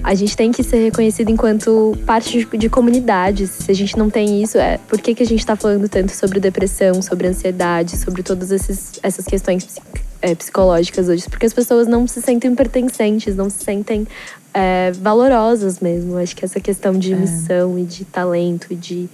[0.02, 3.50] A gente tem que ser reconhecido enquanto parte de, de comunidades.
[3.50, 6.12] Se a gente não tem isso, é por que, que a gente está falando tanto
[6.12, 11.24] sobre depressão, sobre ansiedade, sobre todas esses, essas questões psic- é, psicológicas hoje?
[11.30, 14.06] Porque as pessoas não se sentem pertencentes, não se sentem
[14.52, 16.18] é, valorosas mesmo.
[16.18, 19.08] Acho que essa questão de missão e de talento e de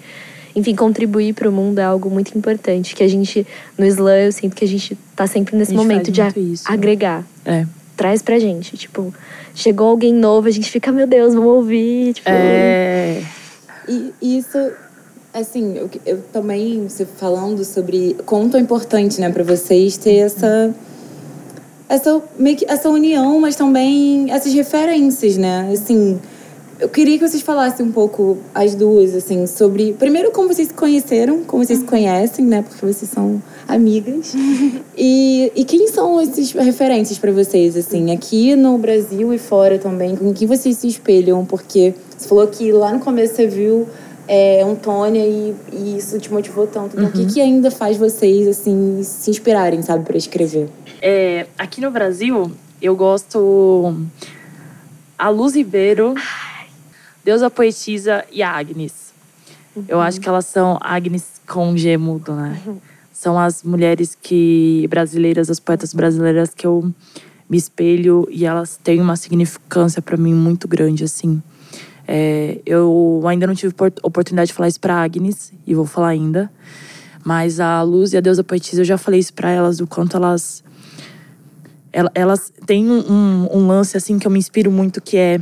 [0.55, 2.95] enfim, contribuir para o mundo é algo muito importante.
[2.95, 6.21] Que a gente, no Islã, eu sinto que a gente tá sempre nesse momento de
[6.53, 6.65] isso.
[6.67, 7.25] agregar.
[7.45, 7.67] É.
[7.97, 8.77] Traz pra gente.
[8.77, 9.15] Tipo,
[9.55, 12.15] chegou alguém novo, a gente fica, meu Deus, vamos ouvir.
[12.15, 13.23] Tipo, É.
[13.89, 14.59] E isso,
[15.35, 20.73] assim, eu, eu também, você falando sobre quanto é importante, né, para vocês ter essa,
[21.89, 25.71] essa, meio que essa união, mas também essas referências, né?
[25.73, 26.21] Assim,
[26.79, 29.93] eu queria que vocês falassem um pouco, as duas, assim, sobre.
[29.93, 32.63] Primeiro, como vocês se conheceram, como vocês se conhecem, né?
[32.63, 34.35] Porque vocês são amigas.
[34.95, 40.15] E, e quem são esses referências para vocês, assim, aqui no Brasil e fora também?
[40.15, 41.45] Com que vocês se espelham?
[41.47, 43.89] Porque você falou que lá no começo você viu
[44.29, 46.97] é, Antônia e, e isso te motivou tanto.
[46.97, 50.69] Então, o que, que ainda faz vocês, assim, se inspirarem, sabe, para escrever?
[51.01, 53.97] É, aqui no Brasil, eu gosto
[55.19, 56.15] a Luz Ribeiro,
[57.25, 59.13] Deusa Poetisa e a Agnes.
[59.89, 62.61] Eu acho que elas são Agnes com G mudo, né?
[63.13, 66.93] São as mulheres que brasileiras, as poetas brasileiras que eu
[67.49, 71.41] me espelho e elas têm uma significância para mim muito grande, assim.
[72.09, 76.09] É, eu ainda não tive por- oportunidade de falar isso para Agnes e vou falar
[76.09, 76.51] ainda.
[77.25, 80.17] Mas a Luz e a Deusa Poetisa, eu já falei isso para elas, o quanto
[80.17, 80.63] elas
[81.93, 85.41] ela- elas têm um, um- um lance assim que eu me inspiro muito que é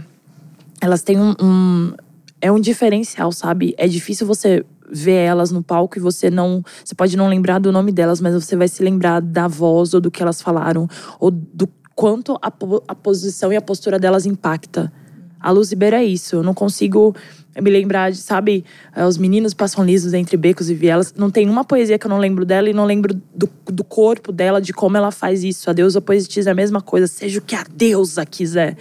[0.81, 1.93] elas têm um, um-
[2.41, 3.75] é um diferencial sabe?
[3.77, 7.71] É difícil você ver elas no palco e você não você pode não lembrar do
[7.71, 10.89] nome delas mas você vai se lembrar da voz ou do que elas falaram
[11.21, 12.51] ou do quanto a,
[12.89, 14.93] a posição e a postura delas impacta
[15.41, 17.15] a Luz Ribeiro é isso eu não consigo
[17.61, 21.13] me lembrar de, sabe, eh, os meninos passam lisos entre becos e vielas.
[21.17, 24.31] Não tem uma poesia que eu não lembro dela e não lembro do, do corpo
[24.31, 25.69] dela, de como ela faz isso.
[25.69, 28.77] A deusa poetisa é a mesma coisa, seja o que a deusa quiser.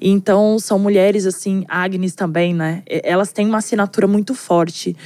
[0.00, 2.82] Então, são mulheres, assim, Agnes também, né?
[2.86, 4.96] Elas têm uma assinatura muito forte.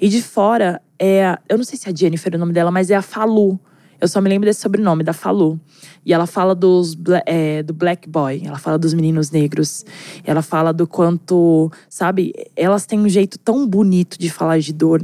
[0.00, 2.90] E de fora, é, eu não sei se é a Jennifer o nome dela, mas
[2.90, 3.60] é a Falu.
[4.02, 5.60] Eu só me lembro desse sobrenome, da Falu.
[6.04, 9.84] E ela fala dos, é, do black boy, ela fala dos meninos negros.
[10.24, 15.00] Ela fala do quanto, sabe, elas têm um jeito tão bonito de falar de dor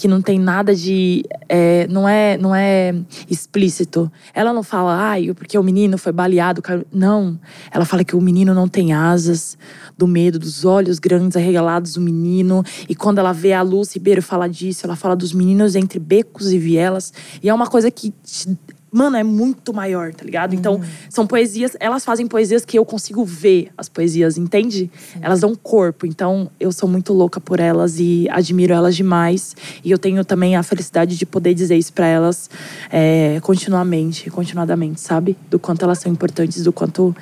[0.00, 1.22] que não tem nada de.
[1.48, 2.94] é, não, é, não é
[3.28, 4.10] explícito.
[4.32, 6.62] Ela não fala, ai, porque o menino foi baleado.
[6.62, 7.38] caiu-" Não.
[7.70, 9.58] Ela fala que o menino não tem asas,
[9.98, 12.64] do medo, dos olhos grandes arregalados do menino.
[12.88, 16.50] E quando ela vê a Luz Ribeiro falar disso, ela fala dos meninos entre becos
[16.50, 17.12] e vielas.
[17.42, 18.10] E é uma coisa que.
[18.24, 18.56] te-
[18.92, 20.54] Mano, é muito maior, tá ligado?
[20.54, 24.90] Então, são poesias, elas fazem poesias que eu consigo ver as poesias, entende?
[25.20, 29.54] Elas dão corpo, então eu sou muito louca por elas e admiro elas demais.
[29.84, 32.50] E eu tenho também a felicidade de poder dizer isso pra elas
[32.90, 35.36] é, continuamente, continuadamente, sabe?
[35.48, 37.14] Do quanto elas são importantes, do quanto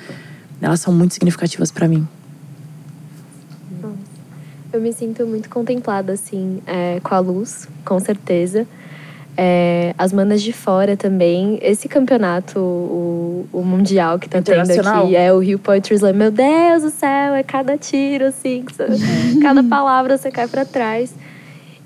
[0.59, 2.07] elas são muito significativas pra mim.
[4.71, 8.67] Eu me sinto muito contemplada, assim, é, com a luz, com certeza.
[9.41, 11.59] É, as manas de fora também.
[11.61, 16.11] Esse campeonato, o, o mundial que tá tendo aqui, é o Rio Poetry Slam.
[16.11, 18.65] Meu Deus do céu, é cada tiro, assim,
[19.41, 21.15] cada palavra você cai pra trás.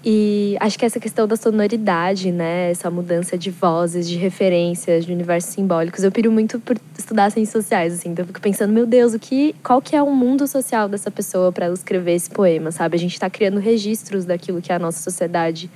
[0.03, 2.71] E acho que essa questão da sonoridade, né?
[2.71, 6.03] Essa mudança de vozes, de referências, de universos simbólicos.
[6.03, 8.09] Eu piro muito por estudar ciências sociais, assim.
[8.09, 11.11] Então eu fico pensando, meu Deus, o que, qual que é o mundo social dessa
[11.11, 12.95] pessoa para ela escrever esse poema, sabe?
[12.95, 15.69] A gente tá criando registros daquilo que é a nossa sociedade.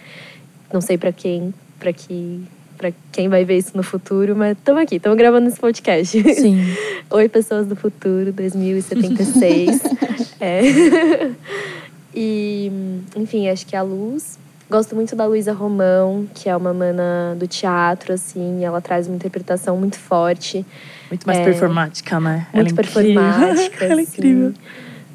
[0.74, 2.44] Não sei para quem, para que
[2.78, 6.22] pra quem vai ver isso no futuro, mas estamos aqui, estamos gravando esse podcast.
[6.36, 6.64] Sim.
[7.10, 9.82] Oi, pessoas do futuro, 2076.
[10.40, 10.62] é.
[12.14, 12.72] E,
[13.16, 14.38] enfim, acho que a Luz.
[14.70, 19.16] Gosto muito da Luísa Romão, que é uma mana do teatro, assim, ela traz uma
[19.16, 20.66] interpretação muito forte.
[21.10, 21.46] Muito mais É.
[21.46, 22.48] performática, né?
[22.54, 23.86] Muito é performática.
[23.86, 24.12] Ela é assim.
[24.18, 24.54] incrível.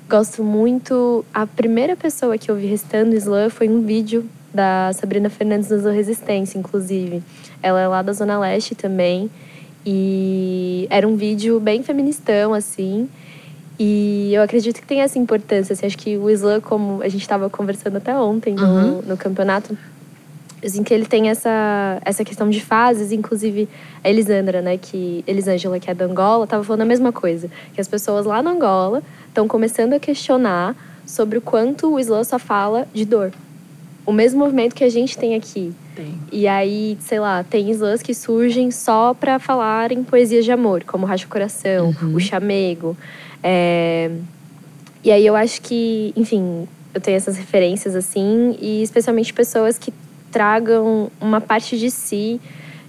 [0.08, 1.22] Gosto muito.
[1.34, 4.24] A primeira pessoa que eu vi restando slam foi um vídeo
[4.55, 7.22] da Sabrina Fernandes Slam Resistência, inclusive.
[7.62, 9.30] Ela é lá da Zona Leste também.
[9.84, 13.09] E era um vídeo bem feministão, assim.
[13.78, 15.72] E eu acredito que tem essa importância.
[15.72, 19.03] Assim, acho que o slam, como a gente estava conversando até ontem no, Uhum.
[19.03, 19.76] no campeonato,
[20.64, 23.68] assim, que ele tem essa, essa questão de fases, inclusive
[24.05, 27.80] a Elisandra, né, que Elisângela, que é da Angola, estava falando a mesma coisa, que
[27.80, 32.38] as pessoas lá na Angola estão começando a questionar sobre o quanto o slam só
[32.38, 33.32] fala de dor.
[34.05, 35.72] O mesmo movimento que a gente tem aqui.
[35.94, 36.14] Tem.
[36.32, 40.82] E aí, sei lá, tem slams que surgem só para falar em poesias de amor,
[40.84, 42.16] como Racha Coração, Uhum.
[42.16, 42.96] o Chamego.
[43.42, 44.11] É...
[45.05, 49.92] E aí eu acho que, enfim, eu tenho essas referências assim, e especialmente pessoas que
[50.30, 52.40] tragam uma parte de si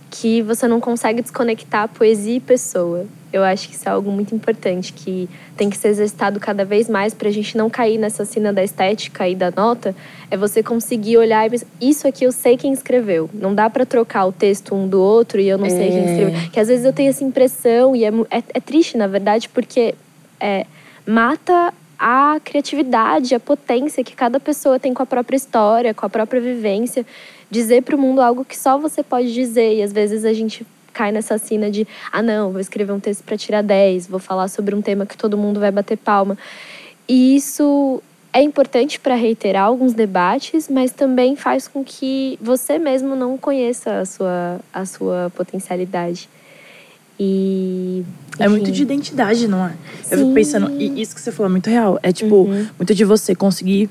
[0.09, 3.05] que você não consegue desconectar poesia e pessoa.
[3.33, 5.27] Eu acho que isso é algo muito importante, que
[5.57, 8.63] tem que ser exercitado cada vez mais para a gente não cair nessa cena da
[8.63, 9.95] estética e da nota.
[10.29, 13.27] É você conseguir olhar e pensar, isso aqui eu sei quem escreveu.
[13.33, 16.11] Não dá para trocar o texto um do outro e eu não sei quem É.
[16.11, 16.49] escreveu.
[16.51, 19.95] Que às vezes eu tenho essa impressão e é, é, é triste, na verdade, porque
[20.39, 20.67] é,
[21.03, 26.09] mata a criatividade, a potência que cada pessoa tem com a própria história, com a
[26.09, 27.03] própria vivência.
[27.49, 29.77] Dizer para o mundo algo que só você pode dizer.
[29.77, 33.23] E às vezes a gente cai nessa cena de, ah, não, vou escrever um texto
[33.23, 36.37] para tirar 10, vou falar sobre um tema que todo mundo vai bater palma.
[37.09, 43.15] E isso é importante para reiterar alguns debates, mas também faz com que você mesmo
[43.15, 46.29] não conheça a sua, a sua potencialidade.
[47.19, 48.03] E.
[48.39, 48.71] É muito enfim.
[48.71, 49.73] de identidade, não é?
[50.09, 50.33] Eu fico Sim.
[50.33, 51.99] pensando, e isso que você falou é muito real.
[52.01, 52.67] É tipo, Uhum.
[52.79, 53.87] muito de você conseguir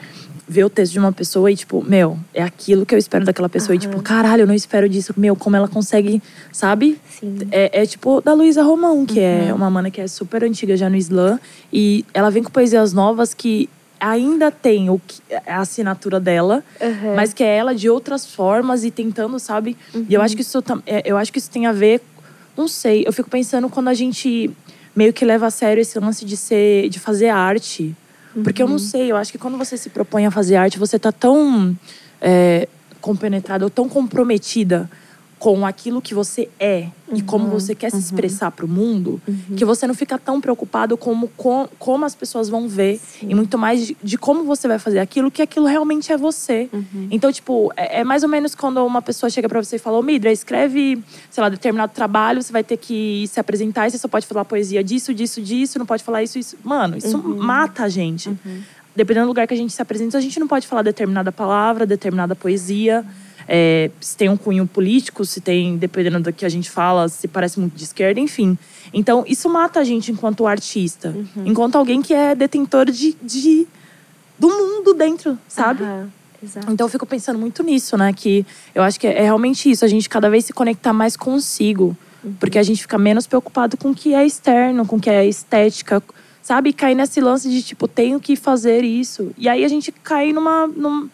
[0.49, 3.49] ver o texto de uma pessoa e, tipo, meu, é aquilo que eu espero daquela
[3.49, 3.75] pessoa.
[3.77, 5.15] E, tipo, caralho, eu não espero disso.
[5.17, 6.21] Meu, como ela consegue,
[6.53, 6.99] sabe?
[7.51, 9.49] É, é tipo da Luísa Romão, que Uhum.
[9.49, 11.39] é uma mana que é super antiga já no slam.
[11.73, 13.69] E ela vem com poesias novas que
[14.01, 17.15] ainda tem o que, a assinatura dela, Aham.
[17.15, 19.77] mas que é ela de outras formas e tentando, sabe?
[20.09, 22.01] E eu acho que isso é, eu acho que isso tem a ver,
[22.57, 24.51] não sei, eu fico pensando quando a gente
[24.95, 27.95] meio que leva a sério esse lance de ser de fazer arte.
[28.43, 30.99] Porque eu não sei, eu acho que quando você se propõe a fazer arte, você
[30.99, 31.77] tá tão
[32.21, 32.69] é,
[33.01, 34.89] compenetrada ou tão comprometida
[35.43, 39.21] com aquilo que você é e como você quer se expressar para o mundo,
[39.57, 43.59] que você não fica tão preocupado como com, como as pessoas vão ver e muito
[43.59, 46.71] mais de, de como você vai fazer aquilo, que aquilo realmente é você.
[47.11, 49.99] Então, tipo, é, é mais ou menos quando uma pessoa chega para você e fala:
[49.99, 53.99] Ô, Midra, escreve, sei lá, determinado trabalho, você vai ter que se apresentar e você
[53.99, 56.57] só pode falar poesia disso, disso, disso, não pode falar isso, isso.
[56.63, 58.31] Mano, isso mata a gente.
[58.95, 61.85] Dependendo do lugar que a gente se apresenta, a gente não pode falar determinada palavra,
[61.85, 63.05] determinada poesia.
[63.55, 67.29] É, se tem um cunho político, se tem, dependendo do que a gente fala, se
[67.29, 68.57] parece muito de esquerda, enfim.
[68.95, 71.15] Então, isso mata a gente enquanto artista.
[71.45, 73.67] Enquanto alguém que é detentor de, de
[74.39, 75.85] do mundo dentro, sabe?
[75.85, 76.11] Aham,
[76.43, 76.73] Exato.
[76.73, 78.13] Então eu fico pensando muito nisso, né?
[78.13, 78.45] Que
[78.75, 81.97] eu acho que é realmente isso, a gente cada vez se conectar mais consigo.
[82.39, 85.27] Porque a gente fica menos preocupado com o que é externo, com o que é
[85.27, 86.03] estética,
[86.41, 86.73] sabe?
[86.73, 89.33] Cair nesse lance de tipo, tenho que fazer isso.
[89.37, 90.67] E aí a gente cai numa.
[90.67, 91.09] num...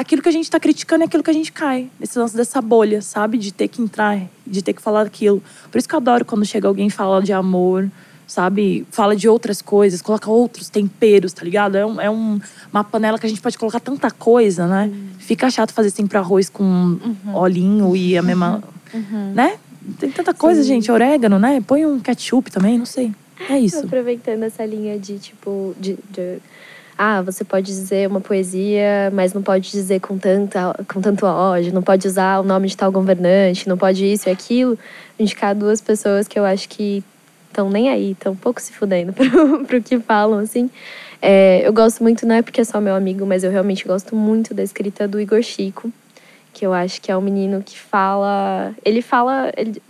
[0.00, 1.90] Aquilo que a gente tá criticando é aquilo que a gente cai.
[1.98, 3.36] Nesse lance dessa bolha, sabe?
[3.36, 5.42] De ter que entrar, de ter que falar aquilo.
[5.72, 7.90] Por isso que eu adoro quando chega alguém e fala de amor,
[8.24, 8.86] sabe?
[8.92, 11.76] Fala de outras coisas, coloca outros temperos, tá ligado?
[11.76, 12.40] É, um- é um-
[12.72, 14.88] uma panela que a gente pode colocar tanta coisa, né?
[15.18, 16.96] Fica chato fazer sempre arroz com
[17.34, 18.62] olhinho e a mesma.
[19.34, 19.58] Né?
[19.98, 20.92] Tem tanta coisa, gente.
[20.92, 21.60] Orégano, né?
[21.66, 23.12] Põe um ketchup também, não sei.
[23.50, 23.80] É isso.
[23.80, 25.74] Aproveitando essa linha de tipo.
[25.80, 26.38] De, de-
[26.98, 31.72] ah, você pode dizer uma poesia, mas não pode dizer com, tanta, com tanto ódio,
[31.72, 34.76] não pode usar o nome de tal governante, não pode isso e aquilo.
[35.16, 37.04] Indicar duas pessoas que eu acho que
[37.48, 40.68] estão nem aí, estão um pouco se fudendo pro, pro que falam, assim.
[41.22, 44.16] É, eu gosto muito, não é porque é só meu amigo, mas eu realmente gosto
[44.16, 45.92] muito da escrita do Igor Chico,
[46.52, 48.74] que eu acho que é um menino que fala.
[48.84, 49.52] Ele fala.
[49.56, 49.80] Ele,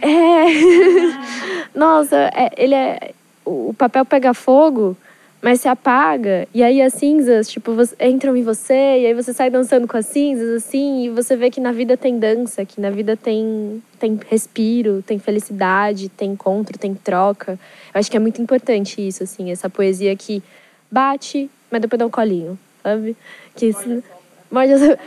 [0.00, 1.68] é.
[1.78, 3.12] Nossa, é- ele é.
[3.44, 4.96] O o papel pega fogo,
[5.42, 6.46] mas se apaga.
[6.54, 10.06] E aí as cinzas, tipo, entram em você, e aí você sai dançando com as
[10.06, 14.18] cinzas, assim, e você vê que na vida tem dança, que na vida tem, tem
[14.30, 17.58] respiro, tem felicidade, tem encontro, tem troca.
[17.92, 20.40] Eu acho que é muito importante isso, assim, essa poesia que
[20.88, 23.16] bate, mas depois dá um colinho, sabe?
[23.56, 24.02] Que se-
[24.50, 24.98] morde a-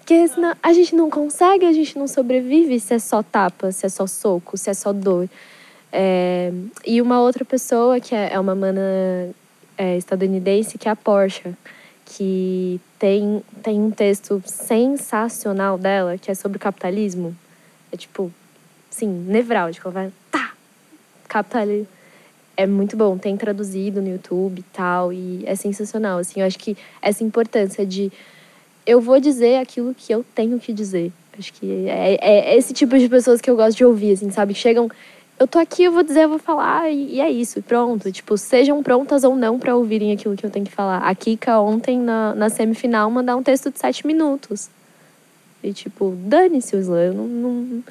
[0.00, 3.86] Porque senão a gente não consegue, a gente não sobrevive se é só tapa, se
[3.86, 5.28] é só soco, se é só dor.
[5.90, 6.52] É,
[6.84, 9.30] e uma outra pessoa, que é, é uma mana
[9.76, 11.54] é, estadunidense, que é a Porsche,
[12.04, 17.36] que tem, tem um texto sensacional dela, que é sobre capitalismo.
[17.90, 18.32] É tipo,
[18.90, 19.88] sim, nevrálgico.
[19.88, 20.52] Ela vai, tá,
[21.28, 21.88] capitalismo.
[22.56, 26.18] É muito bom, tem traduzido no YouTube e tal, e é sensacional.
[26.18, 28.12] Assim, eu acho que essa importância de
[28.86, 31.12] eu vou dizer aquilo que eu tenho que dizer.
[31.38, 34.54] Acho que é, é esse tipo de pessoas que eu gosto de ouvir, assim, sabe?
[34.54, 34.88] chegam,
[35.38, 38.10] eu tô aqui, eu vou dizer, eu vou falar, e, é isso, pronto.
[38.12, 40.98] Tipo, sejam prontas ou não para ouvirem aquilo que eu tenho que falar.
[40.98, 44.70] A Kika ontem, na, na semifinal, mandar um texto de sete minutos.
[45.62, 47.84] E tipo, dane-se o slam, eu não, não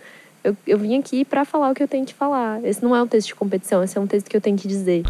[0.43, 2.63] eu, eu vim aqui para falar o que eu tenho que falar.
[2.63, 4.67] Esse não é um texto de competição, esse é um texto que eu tenho que
[4.67, 5.03] dizer.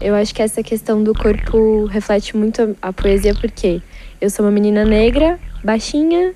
[0.00, 3.82] Eu acho que essa questão do corpo reflete muito a, a poesia, porque
[4.20, 6.34] eu sou uma menina negra, baixinha,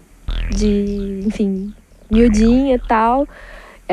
[0.51, 1.73] de, enfim,
[2.11, 3.29] miudinha e tal.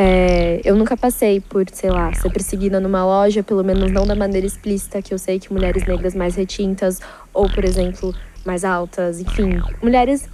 [0.02, 4.16] É, eu nunca passei por, sei lá, ser perseguida numa loja, pelo menos não da
[4.16, 7.02] maneira explícita, que eu sei que mulheres negras mais retintas,
[7.34, 10.30] ou, por exemplo, mais altas, enfim, mulheres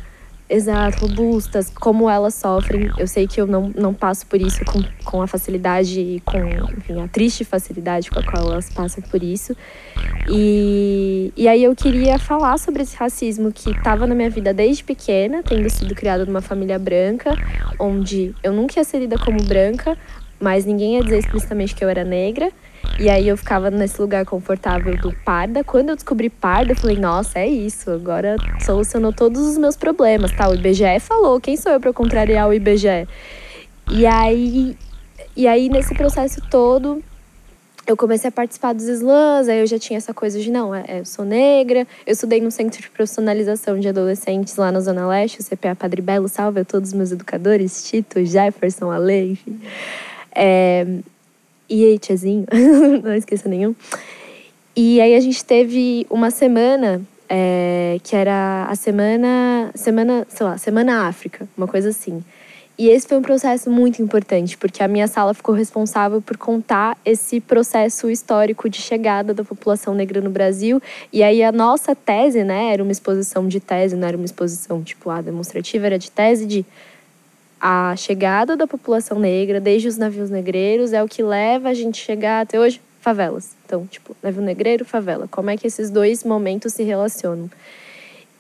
[0.48, 2.92] Exato, robustas, como elas sofrem.
[3.00, 6.38] Eu sei que eu não, não passo por isso com, com a facilidade e com,
[6.78, 9.56] enfim, a triste facilidade com a qual elas passam por isso.
[10.30, 14.84] E, e aí eu queria falar sobre esse racismo que estava na minha vida desde
[14.84, 17.34] pequena, tendo sido criada numa família branca,
[17.80, 19.98] onde eu nunca ia ser lida como branca,
[20.40, 22.52] mas ninguém ia dizer explicitamente que eu era negra.
[22.98, 25.64] E aí eu ficava nesse lugar confortável do parda.
[25.64, 30.32] Quando eu descobri parda, eu falei, nossa, é isso, agora solucionou todos os meus problemas,
[30.32, 30.50] tá?
[30.50, 33.08] O IBGE falou, quem sou eu para contrariar o IBGE?
[33.92, 34.78] E aí,
[35.36, 37.04] e aí nesse processo todo,
[37.86, 41.02] eu comecei a participar dos slams, aí eu já tinha essa coisa de, não, é,
[41.02, 45.42] eu sou negra, eu estudei no Centro de Profissionalização de Adolescentes lá na Zona Leste,
[45.42, 49.38] o CPA Padre Belo, salve a todos os meus educadores, Tito, Jefferson, Ale.
[50.34, 50.88] É,
[51.70, 52.46] e aí, tiazinho?
[53.04, 53.76] não esqueça nenhum.
[54.76, 60.58] E aí a gente teve uma semana é, que era a semana, semana, sei lá,
[60.58, 62.24] semana África, uma coisa assim.
[62.78, 66.98] E esse foi um processo muito importante, porque a minha sala ficou responsável por contar
[67.06, 70.82] esse processo histórico de chegada da população negra no Brasil.
[71.12, 74.84] E aí a nossa tese, né, era uma exposição de tese, não era uma exposição
[74.84, 76.66] tipo a demonstrativa, era de tese de
[77.68, 81.98] a chegada da população negra, desde os navios negreiros, é o que leva a gente
[81.98, 83.56] chegar até hoje favelas.
[83.66, 85.28] Então, tipo, navio negreiro, favela.
[85.28, 87.50] Como é que esses dois momentos se relacionam?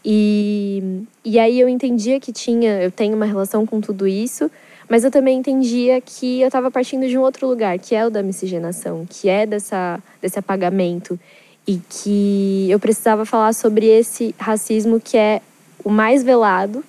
[0.05, 4.51] E, e aí eu entendia que tinha, eu tenho uma relação com tudo isso,
[4.87, 8.11] mas eu também entendia que eu estava partindo de um outro lugar, que é o
[8.11, 11.19] da miscigenação, que é dessa, desse apagamento.
[11.67, 15.41] E que eu precisava falar sobre esse racismo que é
[15.83, 16.83] o mais velado,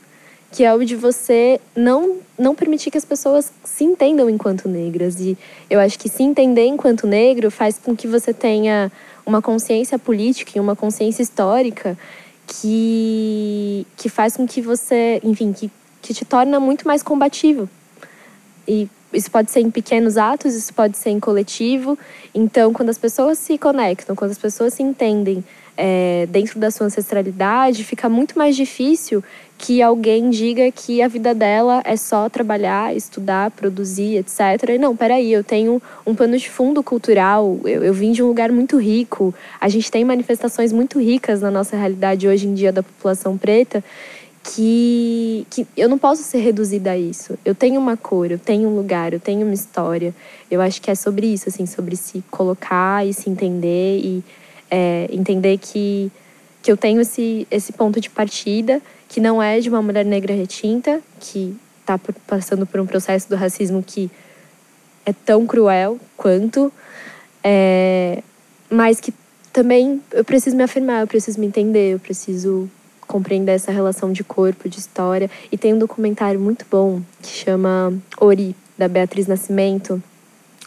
[0.52, 5.20] que é o de você não não permitir que as pessoas se entendam enquanto negras
[5.20, 5.36] e
[5.70, 8.92] eu acho que se entender enquanto negro faz com que você tenha
[9.24, 11.98] uma consciência política e uma consciência histórica
[12.46, 15.70] que que faz com que você, enfim, que
[16.06, 17.68] que te torna muito mais combativo.
[18.66, 21.98] E isso pode ser em pequenos atos, isso pode ser em coletivo.
[22.34, 25.44] Então, quando as pessoas se conectam, quando as pessoas se entendem
[25.76, 29.22] é, dentro da sua ancestralidade, fica muito mais difícil
[29.58, 34.70] que alguém diga que a vida dela é só trabalhar, estudar, produzir, etc.
[34.70, 38.26] E não, peraí, eu tenho um pano de fundo cultural, eu, eu vim de um
[38.26, 42.72] lugar muito rico, a gente tem manifestações muito ricas na nossa realidade hoje em dia
[42.72, 43.82] da população preta.
[44.54, 47.36] Que, que eu não posso ser reduzida a isso.
[47.44, 50.14] Eu tenho uma cor, eu tenho um lugar, eu tenho uma história.
[50.48, 54.22] Eu acho que é sobre isso, assim, sobre se colocar e se entender e
[54.70, 56.10] é, entender que,
[56.62, 60.34] que eu tenho esse, esse ponto de partida que não é de uma mulher negra
[60.34, 64.10] retinta, que está passando por um processo do racismo que
[65.04, 66.72] é tão cruel quanto,
[67.42, 68.22] é,
[68.68, 69.14] mas que
[69.52, 72.68] também eu preciso me afirmar, eu preciso me entender, eu preciso
[73.06, 75.30] compreender essa relação de corpo, de história.
[75.50, 80.02] E tem um documentário muito bom que chama Ori, da Beatriz Nascimento,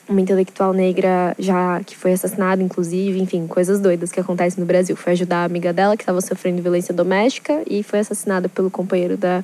[0.09, 4.95] uma intelectual negra já que foi assassinada, inclusive, enfim, coisas doidas que acontecem no Brasil.
[4.95, 9.15] Foi ajudar a amiga dela que estava sofrendo violência doméstica e foi assassinada pelo companheiro
[9.15, 9.43] da,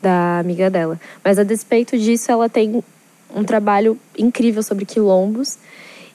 [0.00, 0.98] da amiga dela.
[1.24, 2.82] Mas a despeito disso, ela tem
[3.34, 5.58] um trabalho incrível sobre quilombos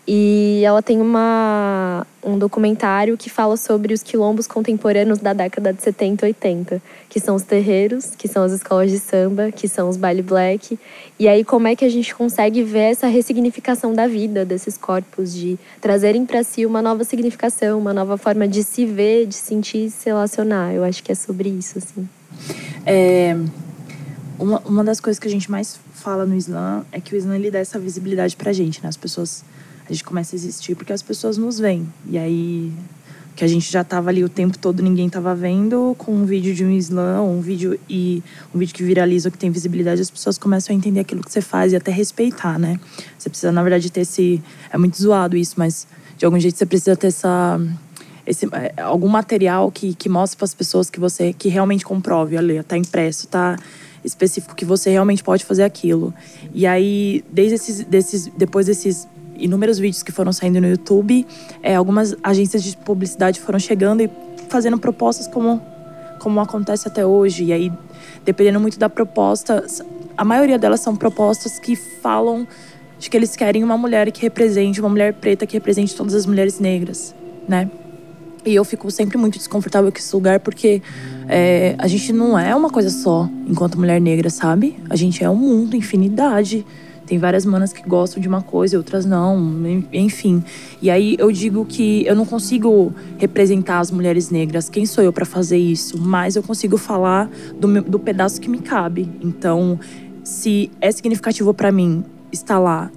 [0.07, 5.81] e ela tem uma, um documentário que fala sobre os quilombos contemporâneos da década de
[5.81, 9.87] 70 e 80, que são os terreiros, que são as escolas de samba, que são
[9.87, 10.79] os baile black.
[11.19, 15.33] E aí como é que a gente consegue ver essa ressignificação da vida desses corpos,
[15.33, 19.91] de trazerem para si uma nova significação, uma nova forma de se ver, de sentir,
[19.91, 20.73] se relacionar.
[20.73, 22.09] Eu acho que é sobre isso, assim.
[22.85, 23.37] É,
[24.39, 27.35] uma, uma das coisas que a gente mais fala no Islã é que o Islã
[27.35, 28.89] ele dá essa visibilidade pra gente, né?
[28.89, 29.43] As pessoas.
[29.89, 31.87] A gente começa a existir porque as pessoas nos veem.
[32.05, 32.71] E aí.
[33.35, 36.53] Que a gente já tava ali o tempo todo, ninguém tava vendo, com um vídeo
[36.53, 38.21] de um Islã, um vídeo e
[38.53, 41.39] um vídeo que viraliza, que tem visibilidade, as pessoas começam a entender aquilo que você
[41.39, 42.77] faz e até respeitar, né?
[43.17, 44.43] Você precisa, na verdade, ter esse.
[44.69, 45.87] É muito zoado isso, mas
[46.17, 47.61] de algum jeito você precisa ter essa.
[48.27, 52.35] Esse, é, algum material que, que mostre para as pessoas que você que realmente comprove,
[52.35, 53.57] olha, tá impresso, tá
[54.03, 56.13] específico que você realmente pode fazer aquilo.
[56.53, 59.07] E aí, desde esses, desses, depois desses
[59.39, 61.25] inúmeros vídeos que foram saindo no YouTube,
[61.63, 64.09] é, algumas agências de publicidade foram chegando e
[64.49, 65.61] fazendo propostas como,
[66.19, 67.45] como acontece até hoje.
[67.45, 67.71] E aí,
[68.25, 69.65] dependendo muito da proposta,
[70.17, 72.47] a maioria delas são propostas que falam
[72.97, 76.25] de que eles querem uma mulher que represente, uma mulher preta que represente todas as
[76.25, 77.15] mulheres negras,
[77.47, 77.69] né?
[78.45, 80.81] E eu fico sempre muito desconfortável com esse lugar porque
[81.27, 84.77] é, a gente não é uma coisa só enquanto mulher negra, sabe?
[84.89, 86.65] A gente é um mundo, infinidade.
[87.09, 89.35] Tem várias manas que gostam de uma coisa e outras não,
[89.91, 90.43] enfim.
[90.79, 94.69] E aí eu digo que eu não consigo representar as mulheres negras.
[94.69, 95.99] Quem sou eu para fazer isso?
[95.99, 97.27] Mas eu consigo falar
[97.59, 99.09] do, meu, do pedaço que me cabe.
[99.23, 99.79] Então,
[100.23, 102.91] se é significativo para mim estar lá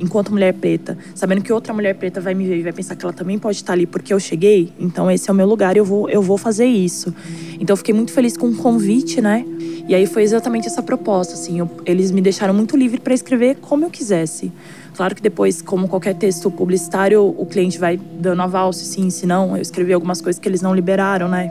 [0.00, 3.04] enquanto mulher preta, sabendo que outra mulher preta vai me ver e vai pensar que
[3.04, 5.78] ela também pode estar ali porque eu cheguei, então esse é o meu lugar e
[5.78, 7.14] eu vou, eu vou fazer isso.
[7.60, 9.44] Então eu fiquei muito feliz com o convite, né?
[9.86, 13.56] E aí foi exatamente essa proposta, assim, eu, eles me deixaram muito livre para escrever
[13.56, 14.52] como eu quisesse.
[14.94, 19.26] Claro que depois, como qualquer texto publicitário, o cliente vai dando aval, se sim, se
[19.26, 19.56] não.
[19.56, 21.50] Eu escrevi algumas coisas que eles não liberaram, né?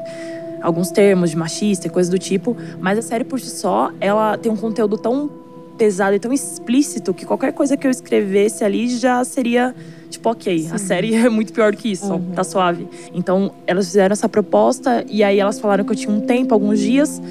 [0.62, 2.56] Alguns termos de machista e coisas do tipo.
[2.80, 5.30] Mas a série por si só, ela tem um conteúdo tão
[5.80, 9.74] pesado e tão explícito que qualquer coisa que eu escrevesse ali já seria
[10.10, 10.70] tipo, ok, Sim.
[10.74, 12.32] a série é muito pior que isso, uhum.
[12.36, 12.86] tá suave.
[13.14, 16.80] Então, elas fizeram essa proposta e aí elas falaram que eu tinha um tempo, alguns
[16.80, 17.22] dias.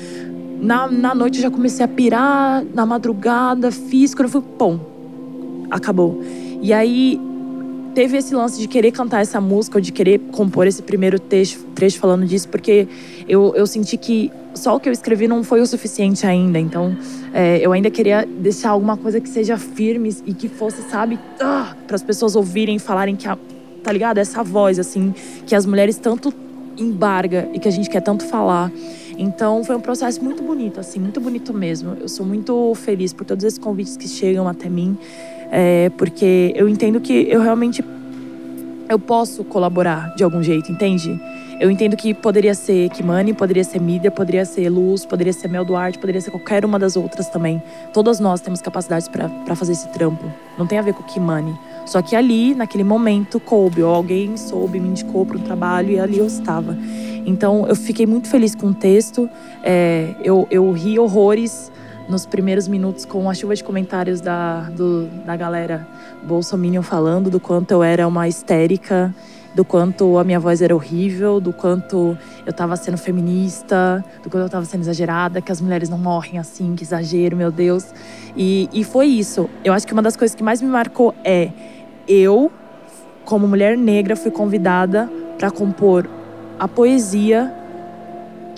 [0.60, 4.80] Na, na noite eu já comecei a pirar, na madrugada, fiz, quando eu fui, pum,
[5.70, 6.22] acabou.
[6.62, 7.20] E aí
[7.98, 11.64] teve esse lance de querer cantar essa música, ou de querer compor esse primeiro trecho,
[11.74, 12.86] trecho falando disso, porque
[13.28, 16.60] eu, eu senti que só o que eu escrevi não foi o suficiente ainda.
[16.60, 16.96] Então,
[17.34, 21.74] é, eu ainda queria deixar alguma coisa que seja firme e que fosse, sabe, ah,
[21.88, 23.36] para as pessoas ouvirem, falarem que, a,
[23.82, 24.18] tá ligado?
[24.18, 25.12] Essa voz, assim,
[25.44, 26.32] que as mulheres tanto
[26.76, 28.70] embarga e que a gente quer tanto falar.
[29.18, 31.96] Então, foi um processo muito bonito, assim, muito bonito mesmo.
[32.00, 34.96] Eu sou muito feliz por todos esses convites que chegam até mim
[35.50, 37.84] é, porque eu entendo que eu realmente
[38.88, 41.20] eu posso colaborar de algum jeito, entende?
[41.60, 45.64] Eu entendo que poderia ser Kimani, poderia ser Mídia, poderia ser Luz, poderia ser Mel
[45.64, 47.60] Duarte, poderia ser qualquer uma das outras também.
[47.92, 50.24] Todas nós temos capacidades para fazer esse trampo.
[50.56, 51.58] Não tem a ver com Kimani.
[51.84, 55.98] Só que ali, naquele momento, coube, ou alguém soube, me indicou para um trabalho e
[55.98, 56.76] ali eu estava.
[57.26, 59.28] Então, eu fiquei muito feliz com o texto.
[59.62, 61.72] É, eu, eu ri horrores
[62.08, 65.86] nos primeiros minutos com a chuva de comentários da, do, da galera
[66.22, 69.14] Bolsominion falando do quanto eu era uma histérica,
[69.54, 74.42] do quanto a minha voz era horrível, do quanto eu estava sendo feminista, do quanto
[74.42, 77.86] eu estava sendo exagerada, que as mulheres não morrem assim, que exagero, meu Deus.
[78.36, 79.48] E, e foi isso.
[79.64, 81.50] Eu acho que uma das coisas que mais me marcou é
[82.06, 82.50] eu,
[83.24, 86.08] como mulher negra, fui convidada para compor
[86.58, 87.52] a poesia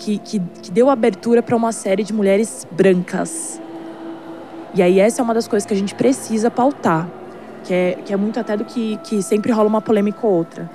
[0.01, 3.61] que, que, que deu abertura para uma série de mulheres brancas.
[4.73, 7.07] E aí essa é uma das coisas que a gente precisa pautar,
[7.63, 10.69] que é, que é muito até do que, que sempre rola uma polêmica ou outra.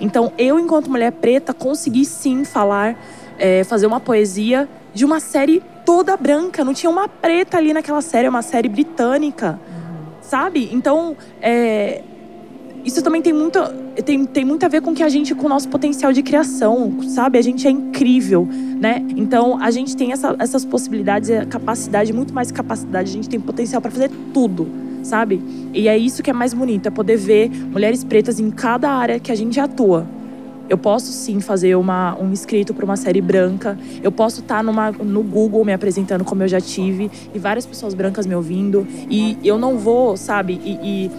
[0.00, 2.96] Então eu, enquanto mulher preta, consegui sim falar,
[3.38, 6.64] é, fazer uma poesia de uma série toda branca.
[6.64, 10.06] Não tinha uma preta ali naquela série, é uma série britânica, uhum.
[10.22, 10.70] sabe?
[10.72, 12.02] Então, é,
[12.84, 13.58] isso também tem muito,
[14.04, 17.02] tem, tem muito a ver com que a gente, com o nosso potencial de criação,
[17.08, 17.38] sabe?
[17.38, 18.48] A gente é incrível,
[18.80, 19.04] né?
[19.16, 23.80] Então, a gente tem essa, essas possibilidades, capacidade, muito mais capacidade, a gente tem potencial
[23.80, 24.68] para fazer tudo,
[25.02, 25.40] sabe?
[25.72, 29.20] E é isso que é mais bonito, é poder ver mulheres pretas em cada área
[29.20, 30.06] que a gente atua.
[30.68, 33.76] Eu posso sim fazer uma, um inscrito para uma série branca.
[34.02, 37.66] Eu posso estar tá numa, no Google me apresentando como eu já tive e várias
[37.66, 38.86] pessoas brancas me ouvindo.
[39.10, 40.58] E eu não vou, sabe?
[40.64, 41.10] e, e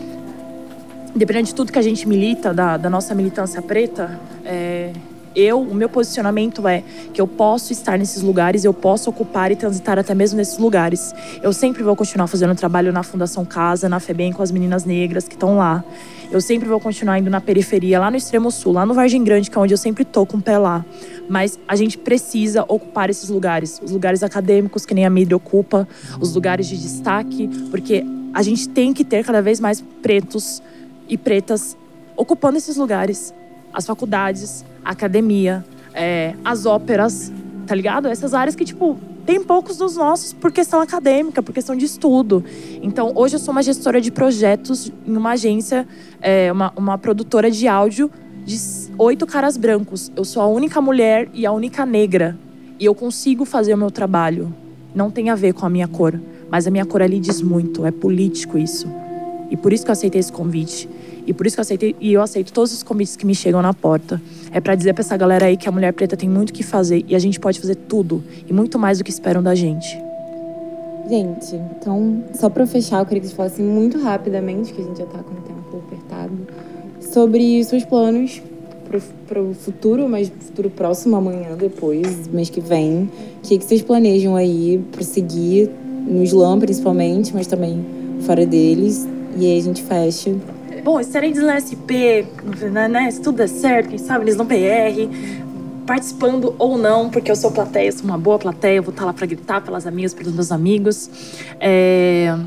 [1.15, 4.91] independente de tudo que a gente milita, da, da nossa militância preta, é,
[5.35, 6.83] eu, o meu posicionamento é
[7.13, 11.13] que eu posso estar nesses lugares, eu posso ocupar e transitar até mesmo nesses lugares.
[11.41, 15.27] Eu sempre vou continuar fazendo trabalho na Fundação Casa, na FEBEM com as meninas negras
[15.27, 15.83] que estão lá.
[16.31, 19.49] Eu sempre vou continuar indo na periferia, lá no extremo sul, lá no Vargem Grande,
[19.49, 20.83] que é onde eu sempre tô com o pé lá.
[21.29, 25.87] Mas a gente precisa ocupar esses lugares, os lugares acadêmicos que nem a mídia ocupa,
[26.19, 28.03] os lugares de destaque, porque
[28.33, 30.61] a gente tem que ter cada vez mais pretos
[31.07, 31.77] e pretas
[32.15, 33.33] ocupando esses lugares.
[33.73, 37.31] As faculdades, a academia, é, as óperas,
[37.65, 38.07] tá ligado?
[38.07, 42.43] Essas áreas que, tipo, tem poucos dos nossos por questão acadêmica, por questão de estudo.
[42.81, 45.87] Então, hoje eu sou uma gestora de projetos em uma agência,
[46.21, 48.11] é, uma, uma produtora de áudio
[48.45, 48.57] de
[48.97, 50.11] oito caras brancos.
[50.15, 52.37] Eu sou a única mulher e a única negra.
[52.79, 54.53] E eu consigo fazer o meu trabalho.
[54.93, 56.19] Não tem a ver com a minha cor.
[56.49, 57.85] Mas a minha cor ali diz muito.
[57.85, 58.87] É político isso.
[59.53, 60.89] E por isso que eu aceitei esse convite.
[61.27, 61.95] E por isso que eu aceitei.
[62.01, 64.19] E eu aceito todos os convites que me chegam na porta.
[64.51, 66.63] É para dizer para essa galera aí que a mulher preta tem muito o que
[66.63, 67.05] fazer.
[67.07, 68.23] E a gente pode fazer tudo.
[68.49, 69.95] E muito mais do que esperam da gente.
[71.07, 74.97] Gente, então, só para fechar, eu queria que vocês falassem muito rapidamente, que a gente
[74.97, 76.33] já tá com o tempo apertado,
[76.99, 78.41] sobre seus planos
[79.27, 83.03] para o futuro, mas futuro próximo, amanhã, depois, mês que vem.
[83.37, 85.69] O que, que vocês planejam aí prosseguir
[86.07, 87.85] no slam, principalmente, mas também
[88.21, 89.07] fora deles.
[89.35, 90.35] E aí a gente fecha.
[90.83, 92.27] Bom, estarei de SP,
[92.71, 93.09] né, né?
[93.11, 95.07] Se tudo der certo, quem sabe eles não PR,
[95.85, 99.25] participando ou não, porque eu sou plateia, sou uma boa plateia, vou estar lá para
[99.25, 101.09] gritar pelas amigas, pelos meus amigos.
[101.59, 102.37] É...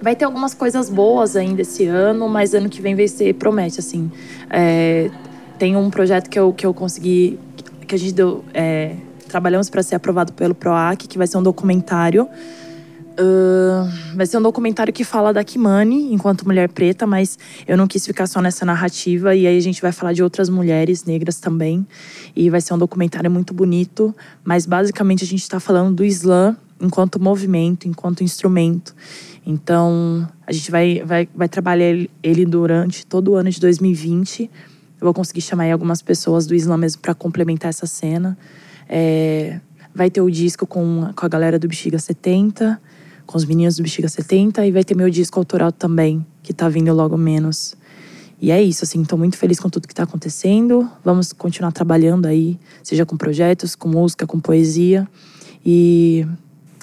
[0.00, 3.78] Vai ter algumas coisas boas ainda esse ano, mas ano que vem vai ser, promete,
[3.78, 4.10] assim.
[4.50, 5.10] É...
[5.58, 7.38] Tem um projeto que eu, que eu consegui,
[7.86, 8.44] que a gente deu.
[8.52, 8.96] É...
[9.28, 12.28] Trabalhamos para ser aprovado pelo PROAC, que vai ser um documentário
[14.14, 18.06] Vai ser um documentário que fala da Kimani enquanto mulher preta, mas eu não quis
[18.06, 19.34] ficar só nessa narrativa.
[19.34, 21.86] E aí a gente vai falar de outras mulheres negras também.
[22.34, 26.56] E vai ser um documentário muito bonito, mas basicamente a gente está falando do Islã
[26.80, 28.94] enquanto movimento, enquanto instrumento.
[29.46, 34.42] Então a gente vai, vai, vai trabalhar ele durante todo o ano de 2020.
[35.00, 38.38] Eu vou conseguir chamar aí algumas pessoas do Islã mesmo para complementar essa cena.
[38.88, 39.60] É,
[39.94, 42.80] vai ter o disco com, com a galera do Bexiga 70
[43.26, 46.68] com os meninos do Bexiga 70 e vai ter meu disco autoral também, que tá
[46.68, 47.74] vindo logo menos.
[48.40, 50.90] E é isso, assim, tô muito feliz com tudo que tá acontecendo.
[51.04, 55.06] Vamos continuar trabalhando aí, seja com projetos, com música, com poesia.
[55.64, 56.26] E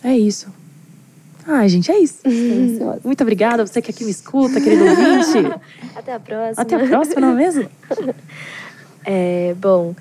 [0.02, 0.48] é isso.
[1.46, 2.20] Ai, gente, é isso.
[3.04, 5.62] Muito obrigada, você que aqui me escuta, querido ouvinte.
[5.96, 6.62] Até a próxima.
[6.62, 7.70] Até a próxima, não é mesmo?
[9.06, 9.96] É, bom,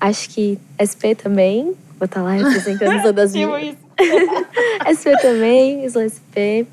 [0.00, 1.64] acho que SP também.
[1.98, 3.76] Vou estar tá lá representando todas as minhas.
[4.86, 6.66] SP também, Slam SP.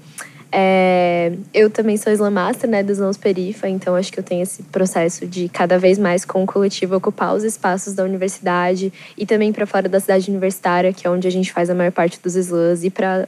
[0.55, 4.43] É, eu também sou Slam Master, né, dos Slams Perifa, então acho que eu tenho
[4.43, 9.25] esse processo de cada vez mais com o coletivo ocupar os espaços da universidade e
[9.25, 12.19] também para fora da cidade universitária, que é onde a gente faz a maior parte
[12.21, 13.27] dos slams, e para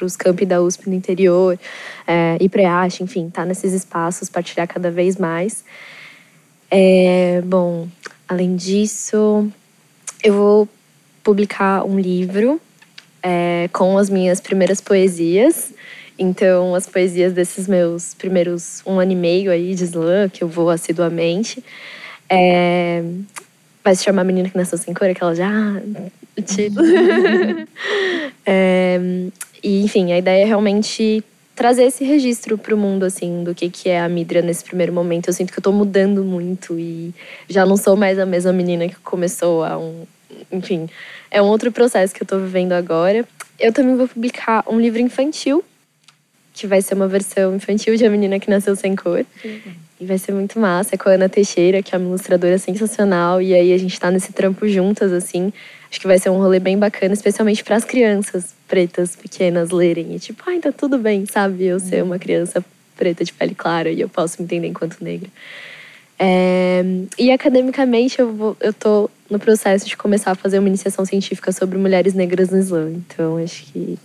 [0.00, 1.58] os campi da USP no interior,
[2.06, 5.64] é, e para enfim, tá nesses espaços, partilhar cada vez mais.
[6.70, 7.88] É, bom,
[8.28, 9.50] além disso,
[10.22, 10.68] eu vou
[11.24, 12.60] publicar um livro
[13.22, 15.72] é, com as minhas primeiras poesias.
[16.18, 20.48] Então, as poesias desses meus primeiros um ano e meio aí de slam, que eu
[20.48, 21.62] vou assiduamente.
[22.28, 23.02] É,
[23.84, 25.50] vai se chamar Menina que Nasceu Sem Cor, aquela já.
[26.36, 26.86] O título.
[28.44, 28.98] é,
[29.62, 31.22] e, enfim, a ideia é realmente
[31.54, 34.92] trazer esse registro para o mundo, assim, do que, que é a Midra nesse primeiro
[34.92, 35.28] momento.
[35.28, 37.14] Eu sinto que eu estou mudando muito e
[37.48, 40.04] já não sou mais a mesma menina que começou há um.
[40.52, 40.88] Enfim,
[41.30, 43.26] é um outro processo que eu estou vivendo agora.
[43.58, 45.64] Eu também vou publicar um livro infantil,
[46.52, 49.24] que vai ser uma versão infantil de A Menina que Nasceu Sem Cor.
[49.44, 49.86] Uhum.
[49.98, 53.40] E vai ser muito massa, é com a Ana Teixeira, que é uma ilustradora sensacional.
[53.40, 55.52] E aí a gente tá nesse trampo juntas, assim.
[55.90, 60.14] Acho que vai ser um rolê bem bacana, especialmente para as crianças pretas pequenas lerem.
[60.14, 61.64] E tipo, ai, tá tudo bem, sabe?
[61.64, 62.62] Eu ser uma criança
[62.96, 65.30] preta de pele clara e eu posso me entender enquanto negra.
[66.18, 66.82] É,
[67.18, 71.52] e academicamente eu, vou, eu tô no processo de começar a fazer uma iniciação científica
[71.52, 72.90] sobre mulheres negras no Islã.
[72.90, 73.98] Então acho que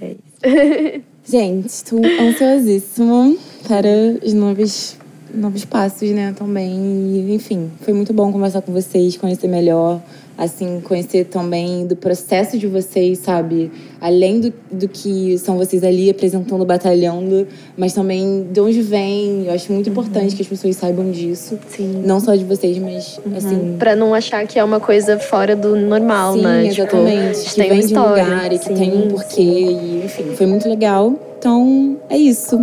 [0.00, 1.04] é isso.
[1.24, 3.36] Gente, estou ansiosíssima
[3.68, 3.88] para
[4.24, 4.96] os novos,
[5.32, 6.74] novos passos, né, também.
[6.74, 10.02] E, enfim, foi muito bom conversar com vocês, conhecer melhor
[10.42, 13.70] assim, conhecer também do processo de vocês, sabe?
[14.00, 19.46] Além do, do que são vocês ali apresentando, batalhando, mas também de onde vem.
[19.46, 19.92] Eu acho muito uhum.
[19.92, 21.56] importante que as pessoas saibam disso.
[21.68, 22.02] Sim.
[22.04, 23.36] Não só de vocês, mas uhum.
[23.36, 23.76] assim.
[23.78, 26.68] Pra não achar que é uma coisa fora do normal, Sim, né?
[26.70, 27.38] Tipo, exatamente.
[27.38, 29.42] Tipo, que tem vem de um lugar e que sim, tem um porquê.
[29.42, 31.14] E, enfim, foi muito legal.
[31.38, 32.58] Então, é isso.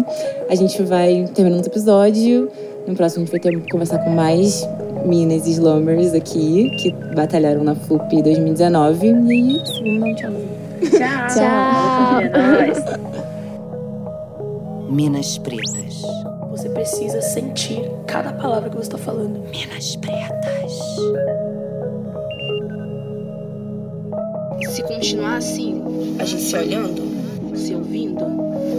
[0.49, 2.51] A gente vai terminando o episódio.
[2.85, 4.67] No próximo a gente vai ter, conversar com mais
[5.05, 9.07] Minas Slummers aqui, que batalharam na FUP 2019.
[9.07, 10.31] E segundo tchau.
[10.81, 10.99] Tchau.
[11.33, 12.73] tchau.
[12.73, 13.19] tchau.
[14.89, 16.01] Minas Pretas.
[16.49, 19.39] Você precisa sentir cada palavra que você está falando.
[19.49, 20.73] Minas Pretas.
[24.73, 25.81] Se continuar assim,
[26.19, 28.25] a gente se olhando, se ouvindo,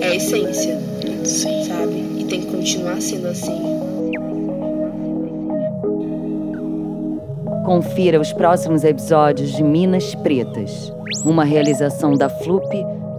[0.01, 0.79] é a essência,
[1.25, 1.65] Sim.
[1.65, 2.05] sabe?
[2.19, 3.90] E tem que continuar sendo assim.
[7.65, 10.93] Confira os próximos episódios de Minas Pretas,
[11.25, 12.67] uma realização da FLUP,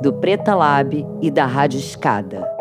[0.01, 2.60] do Preta Lab e da Rádio Escada.